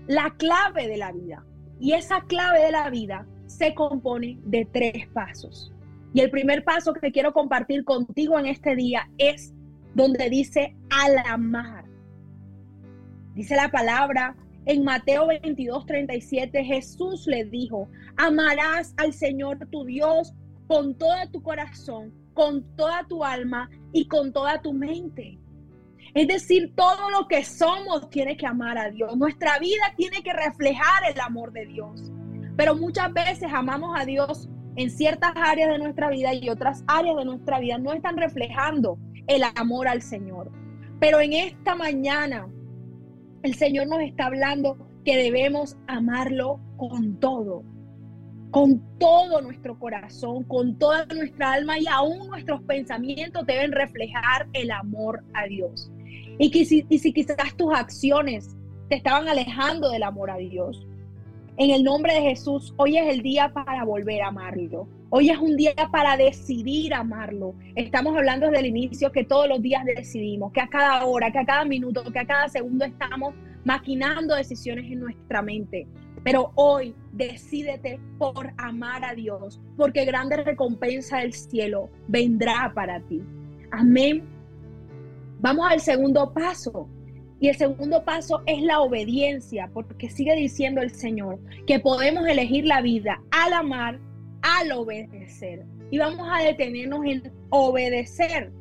la 0.06 0.34
clave 0.38 0.88
de 0.88 0.96
la 0.96 1.12
vida. 1.12 1.44
Y 1.78 1.92
esa 1.92 2.22
clave 2.22 2.64
de 2.64 2.72
la 2.72 2.90
vida 2.90 3.26
se 3.46 3.74
compone 3.74 4.38
de 4.42 4.64
tres 4.64 5.06
pasos. 5.12 5.72
Y 6.12 6.20
el 6.20 6.30
primer 6.30 6.64
paso 6.64 6.92
que 6.92 7.12
quiero 7.12 7.32
compartir 7.32 7.84
contigo 7.84 8.38
en 8.38 8.46
este 8.46 8.74
día 8.74 9.08
es 9.18 9.54
donde 9.94 10.30
dice 10.30 10.76
al 10.90 11.18
amar. 11.26 11.84
Dice 13.34 13.56
la 13.56 13.70
palabra 13.70 14.36
en 14.66 14.84
Mateo 14.84 15.26
22, 15.28 15.86
37, 15.86 16.64
Jesús 16.64 17.26
le 17.26 17.44
dijo, 17.44 17.88
amarás 18.16 18.94
al 18.96 19.12
Señor 19.12 19.58
tu 19.70 19.84
Dios 19.84 20.34
con 20.66 20.94
todo 20.94 21.14
tu 21.32 21.42
corazón, 21.42 22.12
con 22.34 22.64
toda 22.76 23.06
tu 23.08 23.24
alma 23.24 23.70
y 23.92 24.06
con 24.06 24.32
toda 24.32 24.60
tu 24.60 24.72
mente. 24.72 25.38
Es 26.14 26.26
decir, 26.26 26.72
todo 26.74 27.10
lo 27.10 27.28
que 27.28 27.44
somos 27.44 28.10
tiene 28.10 28.36
que 28.36 28.46
amar 28.46 28.78
a 28.78 28.90
Dios. 28.90 29.16
Nuestra 29.16 29.58
vida 29.58 29.94
tiene 29.96 30.22
que 30.22 30.32
reflejar 30.32 31.04
el 31.08 31.20
amor 31.20 31.52
de 31.52 31.66
Dios. 31.66 32.12
Pero 32.56 32.74
muchas 32.74 33.12
veces 33.12 33.50
amamos 33.52 33.98
a 33.98 34.04
Dios 34.04 34.48
en 34.76 34.90
ciertas 34.90 35.32
áreas 35.36 35.70
de 35.70 35.78
nuestra 35.78 36.10
vida 36.10 36.34
y 36.34 36.48
otras 36.48 36.84
áreas 36.86 37.16
de 37.16 37.24
nuestra 37.24 37.60
vida 37.60 37.78
no 37.78 37.92
están 37.92 38.16
reflejando 38.16 38.98
el 39.26 39.42
amor 39.56 39.88
al 39.88 40.02
Señor. 40.02 40.50
Pero 40.98 41.20
en 41.20 41.32
esta 41.32 41.74
mañana 41.74 42.48
el 43.42 43.54
Señor 43.54 43.88
nos 43.88 44.00
está 44.00 44.26
hablando 44.26 44.76
que 45.04 45.16
debemos 45.16 45.76
amarlo 45.86 46.60
con 46.76 47.18
todo, 47.18 47.62
con 48.50 48.82
todo 48.98 49.40
nuestro 49.40 49.78
corazón, 49.78 50.44
con 50.44 50.78
toda 50.78 51.06
nuestra 51.06 51.52
alma 51.52 51.78
y 51.78 51.86
aún 51.86 52.28
nuestros 52.28 52.62
pensamientos 52.62 53.46
deben 53.46 53.72
reflejar 53.72 54.48
el 54.52 54.70
amor 54.70 55.24
a 55.34 55.46
Dios. 55.46 55.90
Y, 56.38 56.50
que 56.50 56.64
si, 56.64 56.82
si 56.82 57.12
quizás 57.12 57.56
tus 57.56 57.72
acciones 57.74 58.56
te 58.88 58.96
estaban 58.96 59.28
alejando 59.28 59.90
del 59.90 60.02
amor 60.02 60.30
a 60.30 60.36
Dios, 60.36 60.86
en 61.60 61.68
el 61.72 61.84
nombre 61.84 62.14
de 62.14 62.22
Jesús, 62.22 62.72
hoy 62.78 62.96
es 62.96 63.06
el 63.14 63.20
día 63.20 63.52
para 63.52 63.84
volver 63.84 64.22
a 64.22 64.28
amarlo. 64.28 64.88
Hoy 65.10 65.28
es 65.28 65.36
un 65.36 65.58
día 65.58 65.74
para 65.92 66.16
decidir 66.16 66.94
amarlo. 66.94 67.54
Estamos 67.74 68.16
hablando 68.16 68.46
desde 68.46 68.60
el 68.60 68.66
inicio 68.66 69.12
que 69.12 69.24
todos 69.24 69.46
los 69.46 69.60
días 69.60 69.84
decidimos, 69.84 70.52
que 70.52 70.62
a 70.62 70.68
cada 70.68 71.04
hora, 71.04 71.30
que 71.30 71.38
a 71.38 71.44
cada 71.44 71.66
minuto, 71.66 72.02
que 72.10 72.18
a 72.18 72.26
cada 72.26 72.48
segundo 72.48 72.86
estamos 72.86 73.34
maquinando 73.62 74.34
decisiones 74.36 74.90
en 74.90 75.00
nuestra 75.00 75.42
mente. 75.42 75.86
Pero 76.24 76.50
hoy 76.54 76.94
decídete 77.12 78.00
por 78.16 78.54
amar 78.56 79.04
a 79.04 79.14
Dios, 79.14 79.60
porque 79.76 80.06
grande 80.06 80.38
recompensa 80.38 81.18
del 81.18 81.34
cielo 81.34 81.90
vendrá 82.08 82.72
para 82.74 83.00
ti. 83.00 83.22
Amén. 83.70 84.22
Vamos 85.40 85.70
al 85.70 85.80
segundo 85.80 86.32
paso. 86.32 86.88
Y 87.40 87.48
el 87.48 87.56
segundo 87.56 88.04
paso 88.04 88.42
es 88.44 88.62
la 88.62 88.80
obediencia, 88.80 89.70
porque 89.72 90.10
sigue 90.10 90.36
diciendo 90.36 90.82
el 90.82 90.90
Señor 90.90 91.38
que 91.66 91.80
podemos 91.80 92.26
elegir 92.26 92.66
la 92.66 92.82
vida 92.82 93.22
al 93.30 93.54
amar, 93.54 93.98
al 94.42 94.70
obedecer. 94.72 95.64
Y 95.90 95.98
vamos 95.98 96.28
a 96.30 96.44
detenernos 96.44 97.04
en 97.06 97.32
obedecer. 97.48 98.52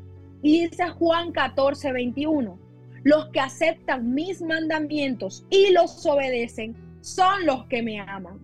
Y 0.42 0.68
dice 0.68 0.88
Juan 0.88 1.34
14, 1.34 1.92
21, 1.92 2.58
los 3.04 3.28
que 3.30 3.42
aceptan 3.42 4.14
mis 4.14 4.42
mandamientos 4.42 5.46
y 5.50 5.72
los 5.72 6.06
obedecen 6.06 6.76
son 7.02 7.46
los 7.46 7.66
que 7.66 7.84
me 7.84 8.00
aman. 8.00 8.40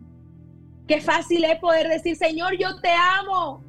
Qué 0.85 0.99
fácil 0.99 1.45
es 1.45 1.59
poder 1.59 1.87
decir, 1.87 2.17
Señor, 2.17 2.57
yo 2.57 2.79
te 2.81 2.91
amo. 2.91 3.63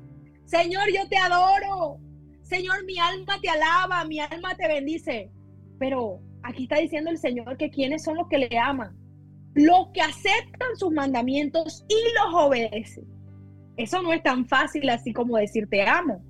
Señor, 0.45 0.85
yo 0.93 1.09
te 1.09 1.17
adoro. 1.17 1.99
Señor, 2.43 2.85
mi 2.85 2.99
alma 2.99 3.41
te 3.41 3.49
alaba, 3.49 4.05
mi 4.05 4.19
alma 4.19 4.55
te 4.57 4.69
bendice. 4.69 5.31
Pero 5.79 6.21
Aquí 6.47 6.63
está 6.63 6.77
diciendo 6.77 7.11
el 7.11 7.19
Señor 7.19 7.57
que 7.57 7.71
quienes 7.71 8.05
son 8.05 8.17
los 8.19 8.29
que 8.29 8.39
le 8.39 8.57
aman, 8.57 8.97
los 9.55 9.89
que 9.93 10.01
aceptan 10.01 10.77
sus 10.77 10.93
mandamientos 10.93 11.85
y 11.89 11.97
los 12.15 12.45
obedecen. 12.45 13.05
Eso 13.77 14.01
no 14.01 14.13
es 14.13 14.23
tan 14.23 14.47
fácil 14.47 14.89
así 14.89 15.13
como 15.13 15.39
decir 15.39 15.69
te 15.69 15.83
amo. 15.83 16.25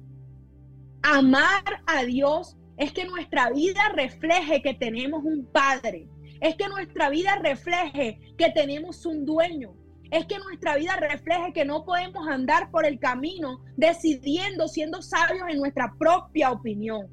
Amar 1.02 1.83
a 1.87 2.02
Dios 2.05 2.57
es 2.79 2.92
que 2.92 3.05
nuestra 3.05 3.50
vida 3.50 3.92
refleje 3.94 4.62
que 4.62 4.72
tenemos 4.72 5.22
un 5.22 5.44
Padre. 5.52 6.09
Es 6.40 6.57
que 6.57 6.66
nuestra 6.68 7.11
vida 7.11 7.37
refleje 7.42 8.18
que 8.38 8.50
tenemos 8.52 9.05
un 9.05 9.26
dueño. 9.26 9.74
Es 10.11 10.24
que 10.24 10.38
nuestra 10.38 10.76
vida 10.76 10.96
refleje 10.96 11.52
que 11.52 11.66
no 11.66 11.85
podemos 11.85 12.26
andar 12.26 12.70
por 12.70 12.87
el 12.87 12.98
camino 12.98 13.61
decidiendo, 13.76 14.66
siendo 14.66 15.02
sabios 15.02 15.46
en 15.50 15.59
nuestra 15.59 15.94
propia 15.98 16.52
opinión, 16.52 17.07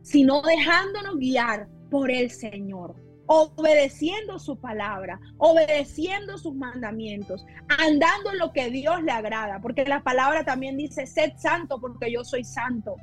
sino 0.00 0.40
dejándonos 0.40 1.16
guiar 1.18 1.75
por 1.90 2.10
el 2.10 2.30
Señor, 2.30 2.96
obedeciendo 3.26 4.38
su 4.38 4.58
palabra, 4.58 5.20
obedeciendo 5.38 6.38
sus 6.38 6.54
mandamientos, 6.54 7.44
andando 7.68 8.32
en 8.32 8.38
lo 8.38 8.52
que 8.52 8.70
Dios 8.70 9.02
le 9.02 9.12
agrada, 9.12 9.60
porque 9.60 9.84
la 9.84 10.02
palabra 10.02 10.44
también 10.44 10.76
dice, 10.76 11.06
sed 11.06 11.32
santo 11.36 11.80
porque 11.80 12.12
yo 12.12 12.24
soy 12.24 12.44
santo. 12.44 12.96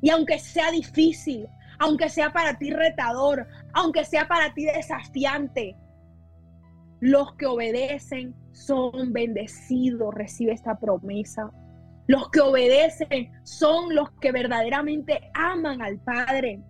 Y 0.00 0.10
aunque 0.10 0.38
sea 0.38 0.70
difícil, 0.70 1.48
aunque 1.78 2.08
sea 2.08 2.32
para 2.32 2.58
ti 2.58 2.70
retador, 2.70 3.46
aunque 3.72 4.04
sea 4.04 4.28
para 4.28 4.52
ti 4.54 4.64
desafiante, 4.64 5.76
los 7.00 7.34
que 7.34 7.46
obedecen 7.46 8.34
son 8.52 9.12
bendecidos, 9.12 10.14
recibe 10.14 10.52
esta 10.52 10.78
promesa. 10.78 11.50
Los 12.06 12.30
que 12.30 12.40
obedecen 12.40 13.32
son 13.44 13.94
los 13.94 14.10
que 14.20 14.32
verdaderamente 14.32 15.30
aman 15.34 15.82
al 15.82 15.98
Padre. 15.98 16.62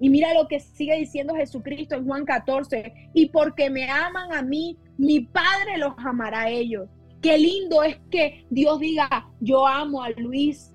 Y 0.00 0.08
mira 0.08 0.32
lo 0.32 0.48
que 0.48 0.60
sigue 0.60 0.96
diciendo 0.96 1.34
Jesucristo 1.34 1.94
en 1.94 2.06
Juan 2.06 2.24
14. 2.24 3.10
Y 3.12 3.26
porque 3.26 3.68
me 3.68 3.88
aman 3.88 4.32
a 4.32 4.42
mí, 4.42 4.78
mi 4.96 5.20
Padre 5.20 5.76
los 5.76 5.92
amará 5.98 6.42
a 6.42 6.50
ellos. 6.50 6.88
Qué 7.20 7.36
lindo 7.36 7.82
es 7.82 7.98
que 8.10 8.46
Dios 8.48 8.80
diga, 8.80 9.28
yo 9.40 9.66
amo 9.66 10.02
a 10.02 10.08
Luis, 10.10 10.74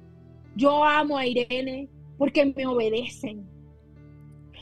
yo 0.55 0.83
amo 0.83 1.17
a 1.17 1.25
Irene, 1.25 1.89
porque 2.19 2.45
me 2.45 2.67
obedecen. 2.67 3.49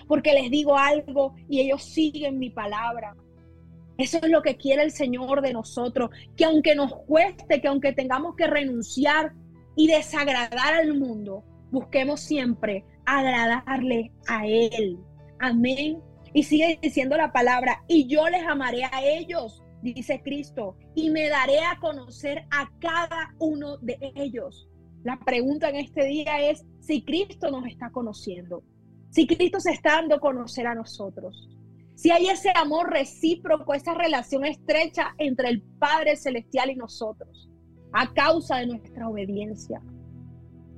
Porque 0.07 0.31
les 0.33 0.49
digo 0.49 0.77
algo 0.77 1.35
y 1.49 1.59
ellos 1.59 1.83
siguen 1.83 2.39
mi 2.39 2.49
palabra. 2.49 3.15
Eso 3.97 4.17
es 4.21 4.29
lo 4.29 4.41
que 4.41 4.55
quiere 4.55 4.83
el 4.83 4.91
Señor 4.91 5.41
de 5.41 5.51
nosotros. 5.51 6.09
Que 6.37 6.45
aunque 6.45 6.73
nos 6.73 6.95
cueste, 7.05 7.59
que 7.59 7.67
aunque 7.67 7.91
tengamos 7.91 8.37
que 8.37 8.47
renunciar 8.47 9.33
y 9.75 9.87
desagradar 9.87 10.73
al 10.73 10.97
mundo, 10.97 11.43
busquemos 11.69 12.21
siempre 12.21 12.85
agradarle 13.05 14.11
a 14.27 14.45
Él. 14.47 14.99
Amén. 15.39 16.01
Y 16.33 16.43
sigue 16.43 16.79
diciendo 16.81 17.15
la 17.17 17.31
palabra, 17.31 17.83
y 17.87 18.07
yo 18.07 18.27
les 18.29 18.43
amaré 18.47 18.85
a 18.85 19.03
ellos, 19.03 19.63
dice 19.81 20.21
Cristo, 20.23 20.75
y 20.95 21.09
me 21.09 21.29
daré 21.29 21.59
a 21.59 21.77
conocer 21.79 22.45
a 22.49 22.69
cada 22.79 23.35
uno 23.39 23.77
de 23.77 23.97
ellos. 24.15 24.67
La 25.03 25.19
pregunta 25.19 25.69
en 25.69 25.75
este 25.75 26.05
día 26.05 26.49
es 26.49 26.65
si 26.79 27.03
Cristo 27.03 27.51
nos 27.51 27.67
está 27.67 27.91
conociendo, 27.91 28.63
si 29.11 29.27
Cristo 29.27 29.59
se 29.59 29.71
está 29.71 29.97
dando 29.97 30.15
a 30.15 30.19
conocer 30.19 30.65
a 30.65 30.73
nosotros, 30.73 31.49
si 31.95 32.09
hay 32.09 32.27
ese 32.27 32.51
amor 32.55 32.89
recíproco, 32.89 33.73
esa 33.73 33.93
relación 33.93 34.45
estrecha 34.45 35.13
entre 35.19 35.49
el 35.49 35.61
Padre 35.61 36.15
Celestial 36.15 36.71
y 36.71 36.75
nosotros, 36.75 37.49
a 37.91 38.11
causa 38.13 38.57
de 38.57 38.67
nuestra 38.67 39.07
obediencia. 39.07 39.81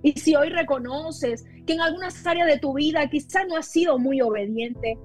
Y 0.05 0.11
si 0.19 0.35
hoy 0.35 0.49
reconoces 0.49 1.47
que 1.65 1.73
en 1.73 1.81
algunas 1.81 2.27
áreas 2.27 2.45
de 2.45 2.59
tu 2.59 2.75
vida 2.75 3.09
quizás 3.09 3.47
no 3.47 3.55
has 3.55 3.65
sido 3.65 3.97
muy 3.97 4.21
obediente, 4.21 4.99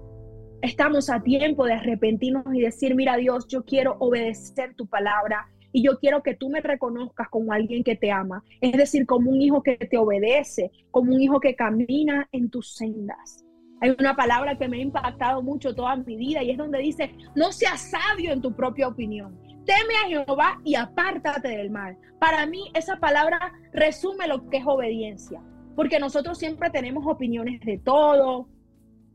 estamos 0.60 1.08
a 1.08 1.22
tiempo 1.22 1.64
de 1.64 1.72
arrepentirnos 1.72 2.44
y 2.54 2.60
decir, 2.60 2.94
mira 2.94 3.16
Dios, 3.16 3.46
yo 3.48 3.64
quiero 3.64 3.96
obedecer 3.98 4.74
tu 4.74 4.86
palabra 4.86 5.48
y 5.72 5.82
yo 5.82 5.98
quiero 5.98 6.22
que 6.22 6.34
tú 6.34 6.50
me 6.50 6.60
reconozcas 6.60 7.30
como 7.30 7.50
alguien 7.54 7.82
que 7.82 7.96
te 7.96 8.10
ama, 8.10 8.44
es 8.60 8.72
decir, 8.72 9.06
como 9.06 9.30
un 9.30 9.40
hijo 9.40 9.62
que 9.62 9.78
te 9.78 9.96
obedece, 9.96 10.70
como 10.90 11.14
un 11.14 11.22
hijo 11.22 11.40
que 11.40 11.56
camina 11.56 12.28
en 12.30 12.50
tus 12.50 12.74
sendas. 12.74 13.42
Hay 13.80 13.96
una 13.98 14.14
palabra 14.14 14.58
que 14.58 14.68
me 14.68 14.76
ha 14.76 14.82
impactado 14.82 15.40
mucho 15.40 15.74
toda 15.74 15.96
mi 15.96 16.16
vida 16.16 16.42
y 16.42 16.50
es 16.50 16.58
donde 16.58 16.78
dice, 16.78 17.14
no 17.34 17.52
seas 17.52 17.90
sabio 17.90 18.34
en 18.34 18.42
tu 18.42 18.54
propia 18.54 18.88
opinión 18.88 19.34
teme 19.64 19.94
a 20.04 20.08
Jehová 20.08 20.60
y 20.64 20.74
apártate 20.74 21.48
del 21.48 21.70
mal. 21.70 21.96
Para 22.18 22.46
mí 22.46 22.70
esa 22.74 22.96
palabra 22.96 23.52
resume 23.72 24.26
lo 24.26 24.48
que 24.48 24.58
es 24.58 24.64
obediencia, 24.66 25.40
porque 25.76 25.98
nosotros 25.98 26.38
siempre 26.38 26.70
tenemos 26.70 27.04
opiniones 27.06 27.60
de 27.60 27.78
todo, 27.78 28.48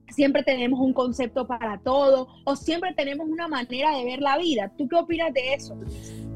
siempre 0.09 0.43
tenemos 0.43 0.79
un 0.79 0.93
concepto 0.93 1.47
para 1.47 1.79
todo, 1.79 2.27
o 2.45 2.55
siempre 2.55 2.93
tenemos 2.93 3.27
una 3.27 3.47
manera 3.47 3.97
de 3.97 4.05
ver 4.05 4.21
la 4.21 4.37
vida. 4.37 4.71
¿Tú 4.77 4.87
qué 4.87 4.95
opinas 4.95 5.33
de 5.33 5.53
eso? 5.53 5.77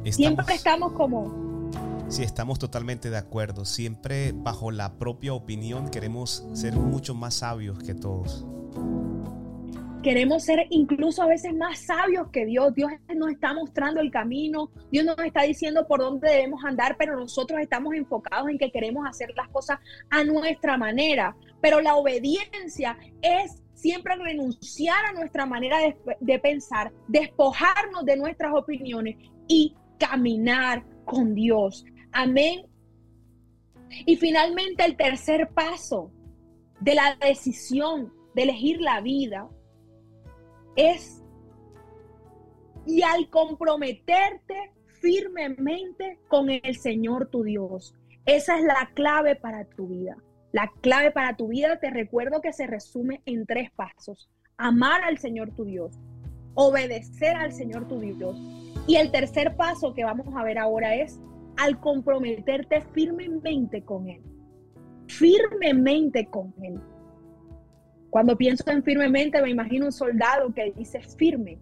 Siempre 0.05 0.55
estamos 0.55 0.93
como 0.93 1.49
Sí, 2.09 2.23
estamos 2.23 2.57
totalmente 2.57 3.11
de 3.11 3.17
acuerdo. 3.17 3.65
Siempre 3.65 4.31
bajo 4.33 4.71
la 4.71 4.97
propia 4.97 5.31
opinión 5.35 5.89
queremos 5.89 6.43
ser 6.53 6.73
mucho 6.73 7.13
más 7.13 7.35
sabios 7.35 7.77
que 7.77 7.93
todos. 7.93 8.47
Queremos 10.03 10.43
ser 10.43 10.65
incluso 10.69 11.21
a 11.23 11.27
veces 11.27 11.53
más 11.53 11.79
sabios 11.79 12.29
que 12.31 12.45
Dios. 12.45 12.73
Dios 12.73 12.89
nos 13.13 13.31
está 13.31 13.53
mostrando 13.53 13.99
el 13.99 14.12
camino, 14.12 14.71
Dios 14.89 15.05
nos 15.05 15.19
está 15.19 15.43
diciendo 15.43 15.85
por 15.88 15.99
dónde 15.99 16.29
debemos 16.29 16.63
andar, 16.63 16.95
pero 16.97 17.19
nosotros 17.19 17.59
estamos 17.59 17.93
enfocados 17.93 18.47
en 18.47 18.57
que 18.57 18.71
queremos 18.71 19.05
hacer 19.05 19.33
las 19.35 19.49
cosas 19.49 19.79
a 20.09 20.23
nuestra 20.23 20.77
manera. 20.77 21.35
Pero 21.59 21.81
la 21.81 21.95
obediencia 21.95 22.97
es 23.21 23.62
siempre 23.73 24.15
renunciar 24.15 25.05
a 25.05 25.12
nuestra 25.12 25.45
manera 25.45 25.77
de, 26.21 26.39
pensar, 26.39 26.93
despojarnos 27.09 28.05
de 28.05 28.15
nuestras 28.15 28.53
opiniones 28.53 29.17
y 29.49 29.75
caminar 29.97 30.85
con 31.03 31.35
Dios. 31.35 31.83
Amén. 32.13 32.65
Y 34.05 34.15
finalmente 34.15 34.85
el 34.85 34.95
tercer 34.95 35.49
paso 35.49 36.09
de 36.79 36.95
la 36.95 37.17
decisión 37.19 38.13
de 38.33 38.43
elegir 38.43 38.79
la 38.79 39.01
vida 39.01 39.49
es 40.75 41.23
y 42.86 43.03
al 43.03 43.29
comprometerte 43.29 44.71
firmemente 45.01 46.19
con 46.27 46.49
el 46.49 46.75
Señor 46.75 47.27
tu 47.27 47.43
Dios. 47.43 47.95
Esa 48.25 48.58
es 48.58 48.63
la 48.63 48.91
clave 48.93 49.36
para 49.36 49.65
tu 49.65 49.88
vida. 49.88 50.17
La 50.51 50.71
clave 50.82 51.12
para 51.12 51.36
tu 51.36 51.49
vida, 51.49 51.79
te 51.79 51.91
recuerdo 51.91 52.41
que 52.41 52.53
se 52.53 52.65
resume 52.67 53.21
en 53.25 53.45
tres 53.45 53.69
pasos. 53.71 54.29
Amar 54.58 55.03
al 55.03 55.19
Señor 55.19 55.51
tu 55.51 55.63
Dios, 55.63 55.97
obedecer 56.55 57.36
al 57.36 57.53
Señor 57.53 57.88
tu 57.88 57.99
Dios. 57.99 58.38
Y 58.88 58.95
el 58.95 59.12
tercer 59.12 59.55
paso 59.55 59.93
que 59.93 60.03
vamos 60.03 60.27
a 60.36 60.43
ver 60.43 60.58
ahora 60.58 60.95
es 60.95 61.19
al 61.58 61.79
comprometerte 61.79 62.82
firmemente 62.93 63.84
con 63.84 64.10
Él. 64.10 64.21
Firmemente 65.08 66.25
con 66.25 66.53
Él. 66.62 66.79
Cuando 68.09 68.37
pienso 68.37 68.63
en 68.71 68.83
firmemente, 68.83 69.41
me 69.41 69.51
imagino 69.51 69.85
un 69.85 69.91
soldado 69.91 70.53
que 70.53 70.73
dice 70.75 70.99
firme. 71.17 71.59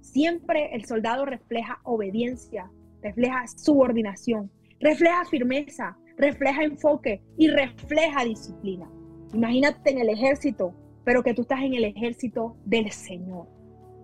Siempre 0.00 0.74
el 0.74 0.84
soldado 0.84 1.24
refleja 1.24 1.80
obediencia, 1.82 2.70
refleja 3.02 3.46
subordinación, 3.48 4.50
refleja 4.78 5.24
firmeza, 5.24 5.96
refleja 6.16 6.62
enfoque 6.62 7.20
y 7.36 7.48
refleja 7.48 8.24
disciplina. 8.24 8.88
Imagínate 9.34 9.90
en 9.90 9.98
el 9.98 10.08
ejército, 10.08 10.72
pero 11.04 11.22
que 11.22 11.34
tú 11.34 11.42
estás 11.42 11.60
en 11.60 11.74
el 11.74 11.84
ejército 11.84 12.56
del 12.64 12.90
Señor 12.92 13.46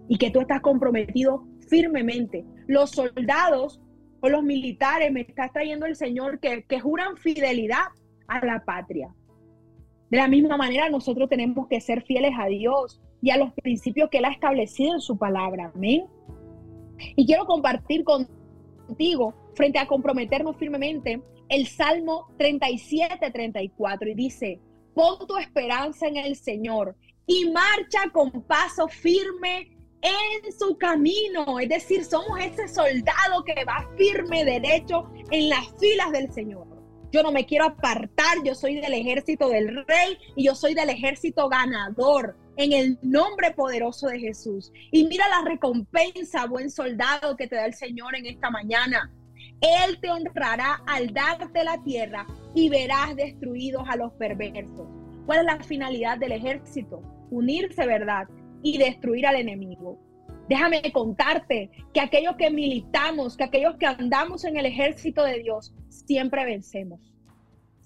y 0.09 0.18
que 0.18 0.31
tú 0.31 0.40
estás 0.40 0.61
comprometido 0.61 1.46
firmemente. 1.68 2.44
Los 2.66 2.90
soldados 2.90 3.81
o 4.20 4.29
los 4.29 4.42
militares 4.42 5.12
me 5.12 5.20
está 5.22 5.48
trayendo 5.48 5.87
el 5.87 5.96
Señor 5.96 6.40
que, 6.40 6.64
que 6.64 6.81
juran 6.81 7.16
fidelidad 7.16 7.87
a 8.27 8.44
la 8.44 8.64
patria. 8.64 9.14
De 10.12 10.18
la 10.18 10.29
misma 10.29 10.59
manera, 10.59 10.90
nosotros 10.90 11.27
tenemos 11.31 11.68
que 11.68 11.81
ser 11.81 12.03
fieles 12.03 12.33
a 12.38 12.44
Dios 12.44 13.01
y 13.22 13.31
a 13.31 13.38
los 13.38 13.51
principios 13.55 14.11
que 14.11 14.18
Él 14.18 14.27
ha 14.27 14.31
establecido 14.31 14.92
en 14.92 15.01
su 15.01 15.16
palabra. 15.16 15.72
Amén. 15.75 16.05
Y 17.16 17.25
quiero 17.25 17.46
compartir 17.46 18.05
contigo, 18.05 19.33
frente 19.55 19.79
a 19.79 19.87
comprometernos 19.87 20.59
firmemente, 20.59 21.22
el 21.48 21.66
Salmo 21.66 22.27
37, 22.37 23.31
34. 23.31 24.11
Y 24.11 24.14
dice, 24.14 24.61
pon 24.94 25.27
tu 25.27 25.38
esperanza 25.38 26.09
en 26.09 26.18
el 26.18 26.37
Señor 26.37 26.94
y 27.27 27.51
marcha 27.51 28.11
con 28.12 28.31
paso 28.42 28.88
firme 28.88 29.79
en 30.03 30.53
su 30.53 30.77
camino. 30.77 31.59
Es 31.59 31.70
decir, 31.70 32.05
somos 32.05 32.38
ese 32.38 32.68
soldado 32.68 33.44
que 33.46 33.64
va 33.64 33.88
firme 33.96 34.44
derecho 34.44 35.11
en 35.31 35.48
las 35.48 35.75
filas 35.81 36.12
del 36.12 36.31
Señor. 36.31 36.72
Yo 37.12 37.22
no 37.22 37.31
me 37.31 37.46
quiero 37.46 37.66
apartar, 37.66 38.38
yo 38.44 38.55
soy 38.55 38.81
del 38.81 38.94
ejército 38.94 39.48
del 39.48 39.85
rey 39.87 40.18
y 40.35 40.46
yo 40.46 40.55
soy 40.55 40.75
del 40.75 40.88
ejército 40.88 41.48
ganador 41.48 42.37
en 42.57 42.72
el 42.72 42.98
nombre 43.03 43.53
poderoso 43.53 44.09
de 44.09 44.18
Jesús. 44.18 44.72
Y 44.90 45.07
mira 45.07 45.29
la 45.29 45.48
recompensa, 45.48 46.46
buen 46.46 46.70
soldado, 46.70 47.37
que 47.37 47.46
te 47.46 47.57
da 47.57 47.66
el 47.66 47.75
Señor 47.75 48.16
en 48.16 48.27
esta 48.27 48.51
mañana. 48.51 49.12
Él 49.61 50.01
te 50.01 50.11
honrará 50.11 50.83
al 50.87 51.12
darte 51.12 51.62
la 51.62 51.81
tierra 51.85 52.27
y 52.55 52.68
verás 52.68 53.14
destruidos 53.14 53.85
a 53.88 53.96
los 53.96 54.12
perversos. 54.14 54.88
¿Cuál 55.27 55.40
es 55.40 55.44
la 55.44 55.62
finalidad 55.62 56.18
del 56.18 56.33
ejército? 56.33 57.01
Unirse, 57.31 57.87
¿verdad? 57.87 58.27
y 58.62 58.79
destruir 58.79 59.27
al 59.27 59.37
enemigo. 59.37 59.98
Déjame 60.53 60.83
contarte 60.93 61.71
que 61.95 62.01
aquellos 62.03 62.37
que 62.37 62.51
militamos, 62.51 63.38
que 63.38 63.45
aquellos 63.45 63.77
que 63.77 63.87
andamos 63.87 64.45
en 64.45 64.59
el 64.59 64.67
ejército 64.67 65.25
de 65.25 65.38
Dios, 65.38 65.75
siempre 65.88 66.45
vencemos. 66.45 67.01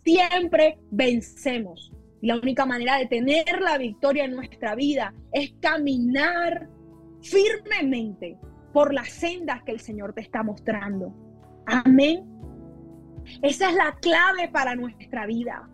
Siempre 0.03 0.81
vencemos. 0.91 1.93
Y 2.21 2.27
la 2.27 2.35
única 2.35 2.67
manera 2.67 2.99
de 2.99 3.07
tener 3.07 3.61
la 3.61 3.79
victoria 3.79 4.25
en 4.25 4.35
nuestra 4.35 4.75
vida 4.75 5.15
es 5.31 5.55
caminar 5.61 6.69
firmemente 7.23 8.37
por 8.73 8.93
las 8.93 9.11
sendas 9.11 9.63
que 9.63 9.71
el 9.71 9.79
Señor 9.79 10.13
te 10.13 10.23
está 10.23 10.43
mostrando. 10.43 11.15
Amén. 11.67 12.29
Esa 13.43 13.69
es 13.69 13.77
la 13.77 13.95
clave 14.03 14.49
para 14.49 14.75
nuestra 14.75 15.25
vida. 15.25 15.71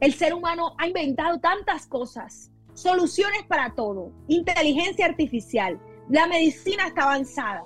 El 0.00 0.14
ser 0.14 0.32
humano 0.32 0.74
ha 0.78 0.86
inventado 0.86 1.38
tantas 1.38 1.86
cosas, 1.86 2.50
soluciones 2.74 3.42
para 3.48 3.74
todo, 3.74 4.12
inteligencia 4.28 5.06
artificial, 5.06 5.80
la 6.08 6.26
medicina 6.26 6.86
está 6.86 7.04
avanzada, 7.04 7.64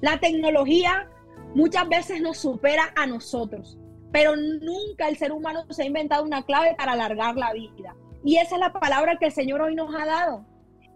la 0.00 0.18
tecnología 0.18 1.08
muchas 1.54 1.88
veces 1.88 2.20
nos 2.20 2.38
supera 2.38 2.92
a 2.96 3.06
nosotros, 3.06 3.78
pero 4.12 4.34
nunca 4.36 5.08
el 5.08 5.16
ser 5.16 5.32
humano 5.32 5.64
se 5.70 5.82
ha 5.82 5.86
inventado 5.86 6.24
una 6.24 6.42
clave 6.42 6.74
para 6.76 6.92
alargar 6.92 7.36
la 7.36 7.52
vida. 7.52 7.94
Y 8.24 8.36
esa 8.36 8.56
es 8.56 8.60
la 8.60 8.72
palabra 8.72 9.16
que 9.18 9.26
el 9.26 9.32
Señor 9.32 9.62
hoy 9.62 9.74
nos 9.74 9.94
ha 9.94 10.04
dado. 10.04 10.44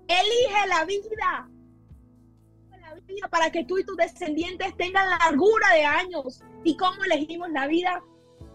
Elige 0.08 0.66
la 0.68 0.84
vida. 0.84 1.48
Para 3.30 3.50
que 3.50 3.64
tú 3.64 3.78
y 3.78 3.84
tus 3.84 3.96
descendientes 3.96 4.76
tengan 4.76 5.08
largura 5.08 5.72
de 5.74 5.84
años. 5.84 6.42
¿Y 6.64 6.76
cómo 6.76 7.04
elegimos 7.04 7.50
la 7.50 7.66
vida? 7.66 8.02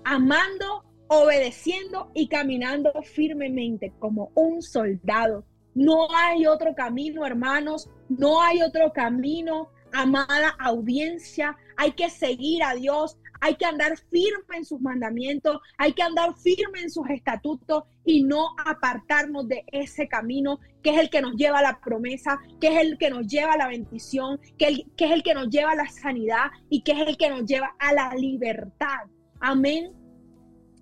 Amando 0.04 0.84
obedeciendo 1.10 2.12
y 2.14 2.28
caminando 2.28 2.94
firmemente 3.04 3.92
como 4.00 4.32
un 4.36 4.62
soldado. 4.62 5.44
No 5.74 6.08
hay 6.16 6.46
otro 6.46 6.74
camino, 6.76 7.26
hermanos, 7.26 7.90
no 8.10 8.42
hay 8.42 8.62
otro 8.62 8.94
camino, 8.94 9.70
amada 9.92 10.56
audiencia. 10.60 11.58
Hay 11.78 11.94
que 11.94 12.10
seguir 12.10 12.64
a 12.64 12.76
Dios, 12.76 13.18
hay 13.42 13.56
que 13.56 13.66
andar 13.66 13.98
firme 14.12 14.58
en 14.58 14.66
sus 14.66 14.82
mandamientos, 14.82 15.60
hay 15.78 15.94
que 15.94 16.04
andar 16.04 16.36
firme 16.36 16.82
en 16.82 16.92
sus 16.92 17.10
estatutos 17.10 17.84
y 18.06 18.24
no 18.24 18.50
apartarnos 18.64 19.48
de 19.48 19.64
ese 19.72 20.08
camino 20.08 20.60
que 20.84 20.92
es 20.92 21.00
el 21.00 21.10
que 21.10 21.22
nos 21.22 21.36
lleva 21.36 21.60
a 21.60 21.64
la 21.64 21.80
promesa, 21.80 22.40
que 22.62 22.68
es 22.68 22.82
el 22.82 22.98
que 22.98 23.10
nos 23.10 23.26
lleva 23.26 23.54
a 23.54 23.58
la 23.58 23.68
bendición, 23.68 24.40
que, 24.58 24.86
que 24.96 25.06
es 25.06 25.12
el 25.12 25.24
que 25.24 25.34
nos 25.34 25.50
lleva 25.50 25.72
a 25.72 25.76
la 25.76 25.90
sanidad 25.90 26.52
y 26.70 26.84
que 26.84 26.92
es 26.92 27.08
el 27.08 27.18
que 27.18 27.30
nos 27.30 27.46
lleva 27.46 27.76
a 27.80 27.94
la 27.94 28.14
libertad. 28.16 29.08
Amén 29.40 29.99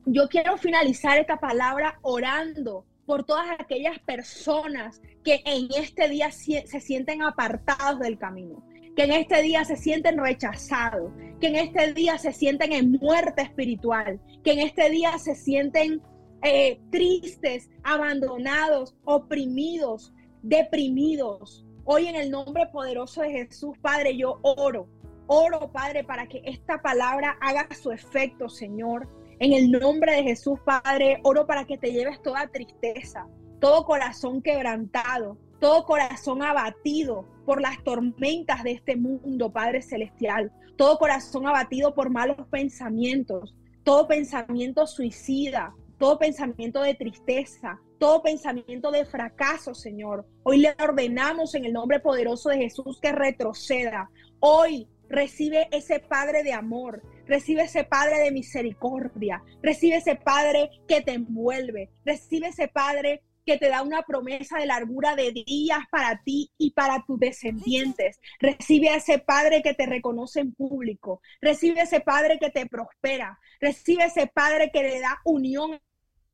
yo 0.10 0.30
quiero 0.30 0.58
finalizar 0.58 1.18
esta 1.18 1.38
palabra 1.38 2.00
orando 2.02 2.86
por 3.06 3.26
todas 3.26 3.48
aquellas 3.60 4.00
personas 4.00 5.02
que 5.24 5.42
en 5.46 5.68
este 5.78 6.08
día 6.08 6.32
se 6.32 6.80
sienten 6.80 7.24
apartados 7.24 8.00
del 8.00 8.18
camino, 8.18 8.64
que 8.96 9.04
en 9.04 9.12
este 9.12 9.42
día 9.42 9.66
se 9.66 9.76
sienten 9.76 10.18
rechazados, 10.18 11.12
que 11.42 11.48
en 11.48 11.56
este 11.58 11.94
día 11.94 12.18
se 12.18 12.32
sienten 12.32 12.72
en 12.72 12.92
muerte 12.92 13.42
espiritual, 13.42 14.20
que 14.44 14.54
en 14.54 14.60
este 14.60 14.90
día 14.90 15.18
se 15.18 15.36
sienten 15.36 16.02
eh, 16.42 16.80
tristes, 16.90 17.70
abandonados, 17.84 18.96
oprimidos, 19.04 20.14
deprimidos. 20.42 21.66
Hoy 21.84 22.08
en 22.08 22.16
el 22.16 22.32
nombre 22.32 22.68
poderoso 22.68 23.22
de 23.22 23.32
Jesús, 23.32 23.78
Padre, 23.82 24.18
yo 24.18 24.40
oro, 24.42 24.88
oro, 25.28 25.70
Padre, 25.72 26.06
para 26.06 26.28
que 26.28 26.42
esta 26.46 26.82
palabra 26.82 27.38
haga 27.42 27.68
su 27.76 27.92
efecto, 27.92 28.48
Señor 28.48 29.08
en 29.40 29.54
el 29.54 29.72
nombre 29.72 30.14
de 30.14 30.24
Jesús, 30.24 30.60
Padre, 30.66 31.20
oro 31.24 31.46
para 31.46 31.66
que 31.66 31.78
te 31.78 31.92
lleves 31.92 32.22
toda 32.22 32.48
tristeza, 32.48 33.28
todo 33.60 33.86
corazón 33.86 34.42
quebrantado, 34.42 35.38
todo 35.60 35.86
corazón 35.86 36.44
abatido 36.44 37.26
por 37.46 37.62
las 37.62 37.84
tormentas 37.84 38.64
de 38.64 38.72
este 38.72 38.96
mundo, 38.96 39.52
Padre 39.52 39.82
Celestial, 39.82 40.52
todo 40.76 40.98
corazón 40.98 41.48
abatido 41.48 41.94
por 41.94 42.10
malos 42.10 42.48
pensamientos, 42.50 43.56
todo 43.84 44.08
pensamiento 44.08 44.86
suicida, 44.86 45.74
todo 45.98 46.20
pensamiento 46.20 46.82
de 46.82 46.94
tristeza, 46.94 47.80
todo 48.00 48.22
pensamiento 48.22 48.92
de 48.92 49.06
fracaso, 49.06 49.74
Señor. 49.74 50.28
Hoy 50.44 50.60
le 50.60 50.76
ordenamos 50.80 51.56
en 51.56 51.66
el 51.66 51.74
nombre 51.74 52.00
poderoso 52.00 52.50
de 52.50 52.58
Jesús 52.58 53.00
que 53.02 53.12
retroceda. 53.12 54.10
Hoy 54.40 54.88
recibe 55.10 55.68
ese 55.72 56.00
Padre 56.00 56.44
de 56.44 56.54
amor, 56.54 57.02
Recibe 57.28 57.64
ese 57.64 57.84
Padre 57.84 58.20
de 58.20 58.32
misericordia. 58.32 59.44
Recibe 59.62 59.98
ese 59.98 60.16
Padre 60.16 60.70
que 60.88 61.02
te 61.02 61.14
envuelve. 61.14 61.90
Recibe 62.06 62.48
ese 62.48 62.68
Padre 62.68 63.24
que 63.48 63.58
te 63.58 63.70
da 63.70 63.82
una 63.82 64.04
promesa 64.04 64.60
de 64.60 64.66
largura 64.66 65.16
de 65.16 65.32
días 65.32 65.80
para 65.90 66.22
ti 66.22 66.52
y 66.58 66.72
para 66.72 67.06
tus 67.08 67.18
descendientes. 67.18 68.20
Recibe 68.40 68.90
a 68.90 68.98
ese 68.98 69.20
Padre 69.20 69.62
que 69.62 69.74
te 69.74 69.86
reconoce 69.86 70.42
en 70.42 70.54
público. 70.54 71.22
Recibe 71.42 71.80
a 71.80 71.84
ese 71.84 72.02
Padre 72.02 72.40
que 72.40 72.50
te 72.50 72.66
prospera. 72.66 73.40
Recibe 73.62 74.04
a 74.04 74.08
ese 74.08 74.28
Padre 74.28 74.70
que 74.72 74.84
le 74.84 75.00
da 75.00 75.22
unión 75.24 75.80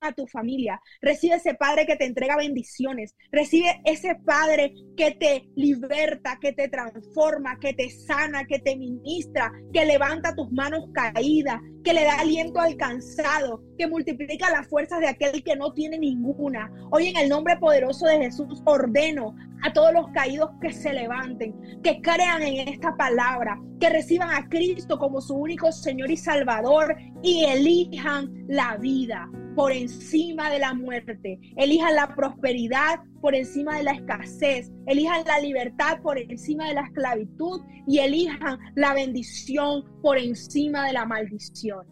a 0.03 0.11
tu 0.11 0.27
familia. 0.27 0.81
Recibe 1.01 1.35
ese 1.35 1.55
Padre 1.55 1.85
que 1.85 1.95
te 1.95 2.05
entrega 2.05 2.37
bendiciones. 2.37 3.15
Recibe 3.31 3.81
ese 3.85 4.15
Padre 4.15 4.73
que 4.97 5.11
te 5.11 5.49
liberta, 5.55 6.37
que 6.41 6.53
te 6.53 6.67
transforma, 6.67 7.59
que 7.59 7.73
te 7.73 7.89
sana, 7.89 8.45
que 8.45 8.59
te 8.59 8.75
ministra, 8.75 9.51
que 9.71 9.85
levanta 9.85 10.35
tus 10.35 10.51
manos 10.51 10.89
caídas, 10.93 11.59
que 11.83 11.93
le 11.93 12.03
da 12.03 12.19
aliento 12.19 12.59
al 12.59 12.77
cansado, 12.77 13.63
que 13.77 13.87
multiplica 13.87 14.49
las 14.49 14.67
fuerzas 14.67 14.99
de 14.99 15.07
aquel 15.07 15.43
que 15.43 15.55
no 15.55 15.73
tiene 15.73 15.97
ninguna. 15.97 16.71
Hoy 16.91 17.07
en 17.07 17.17
el 17.17 17.29
nombre 17.29 17.57
poderoso 17.57 18.05
de 18.05 18.19
Jesús 18.19 18.61
ordeno 18.65 19.35
a 19.63 19.71
todos 19.71 19.93
los 19.93 20.08
caídos 20.10 20.52
que 20.62 20.73
se 20.73 20.93
levanten, 20.93 21.56
que 21.82 22.02
crean 22.02 22.43
en 22.43 22.67
esta 22.67 22.95
palabra, 22.97 23.60
que 23.80 23.89
reciban 23.89 24.30
a 24.30 24.47
Cristo 24.49 24.99
como 24.99 25.21
su 25.21 25.36
único 25.36 25.71
Señor 25.71 26.12
y 26.12 26.17
Salvador 26.17 26.95
y 27.21 27.45
elijan 27.45 28.30
la 28.47 28.76
vida 28.78 29.30
por 29.56 29.71
encima 29.71 30.49
de 30.49 30.60
la 30.60 30.73
muerte, 30.73 31.39
elijan 31.56 31.95
la 31.95 32.13
prosperidad 32.13 32.99
por 33.21 33.36
encima 33.36 33.78
de 33.78 33.84
la 33.84 33.91
escasez, 33.93 34.69
elijan 34.86 35.23
la 35.26 35.39
libertad 35.39 36.02
por 36.02 36.17
encima 36.17 36.67
de 36.67 36.73
la 36.73 36.82
esclavitud 36.82 37.62
y 37.88 37.99
elijan 37.99 38.60
la 38.76 38.93
bendición 38.93 39.86
por 40.02 40.17
encima 40.17 40.88
de 40.88 40.93
la 40.93 41.06
maldición. 41.06 41.86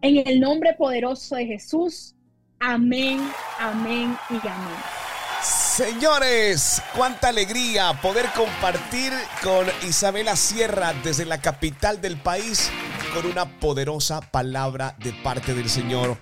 En 0.00 0.26
el 0.26 0.40
nombre 0.40 0.74
poderoso 0.78 1.36
de 1.36 1.44
Jesús, 1.44 2.14
amén, 2.60 3.20
amén 3.58 4.16
y 4.30 4.46
amén. 4.46 5.07
Señores, 5.78 6.82
cuánta 6.96 7.28
alegría 7.28 8.00
poder 8.02 8.26
compartir 8.34 9.12
con 9.44 9.64
Isabela 9.88 10.34
Sierra 10.34 10.92
desde 11.04 11.24
la 11.24 11.40
capital 11.40 12.00
del 12.00 12.20
país 12.20 12.68
con 13.14 13.26
una 13.26 13.60
poderosa 13.60 14.20
palabra 14.20 14.96
de 14.98 15.12
parte 15.12 15.54
del 15.54 15.70
Señor. 15.70 16.18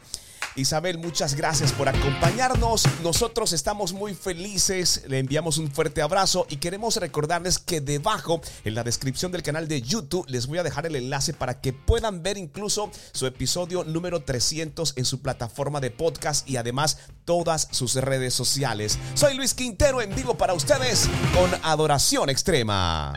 Isabel, 0.56 0.98
muchas 0.98 1.34
gracias 1.34 1.72
por 1.72 1.88
acompañarnos. 1.88 2.84
Nosotros 3.02 3.52
estamos 3.52 3.92
muy 3.92 4.14
felices, 4.14 5.04
le 5.06 5.18
enviamos 5.18 5.58
un 5.58 5.70
fuerte 5.70 6.00
abrazo 6.00 6.46
y 6.48 6.56
queremos 6.56 6.96
recordarles 6.96 7.58
que 7.58 7.80
debajo 7.80 8.40
en 8.64 8.74
la 8.74 8.82
descripción 8.82 9.32
del 9.32 9.42
canal 9.42 9.68
de 9.68 9.82
YouTube 9.82 10.26
les 10.28 10.46
voy 10.46 10.58
a 10.58 10.62
dejar 10.62 10.86
el 10.86 10.96
enlace 10.96 11.34
para 11.34 11.60
que 11.60 11.72
puedan 11.72 12.22
ver 12.22 12.38
incluso 12.38 12.90
su 13.12 13.26
episodio 13.26 13.84
número 13.84 14.20
300 14.22 14.94
en 14.96 15.04
su 15.04 15.20
plataforma 15.20 15.80
de 15.80 15.90
podcast 15.90 16.48
y 16.48 16.56
además 16.56 16.98
todas 17.24 17.68
sus 17.70 17.94
redes 17.96 18.32
sociales. 18.32 18.98
Soy 19.14 19.34
Luis 19.34 19.52
Quintero 19.52 20.00
en 20.00 20.14
vivo 20.14 20.36
para 20.36 20.54
ustedes 20.54 21.08
con 21.34 21.50
Adoración 21.62 22.30
Extrema. 22.30 23.12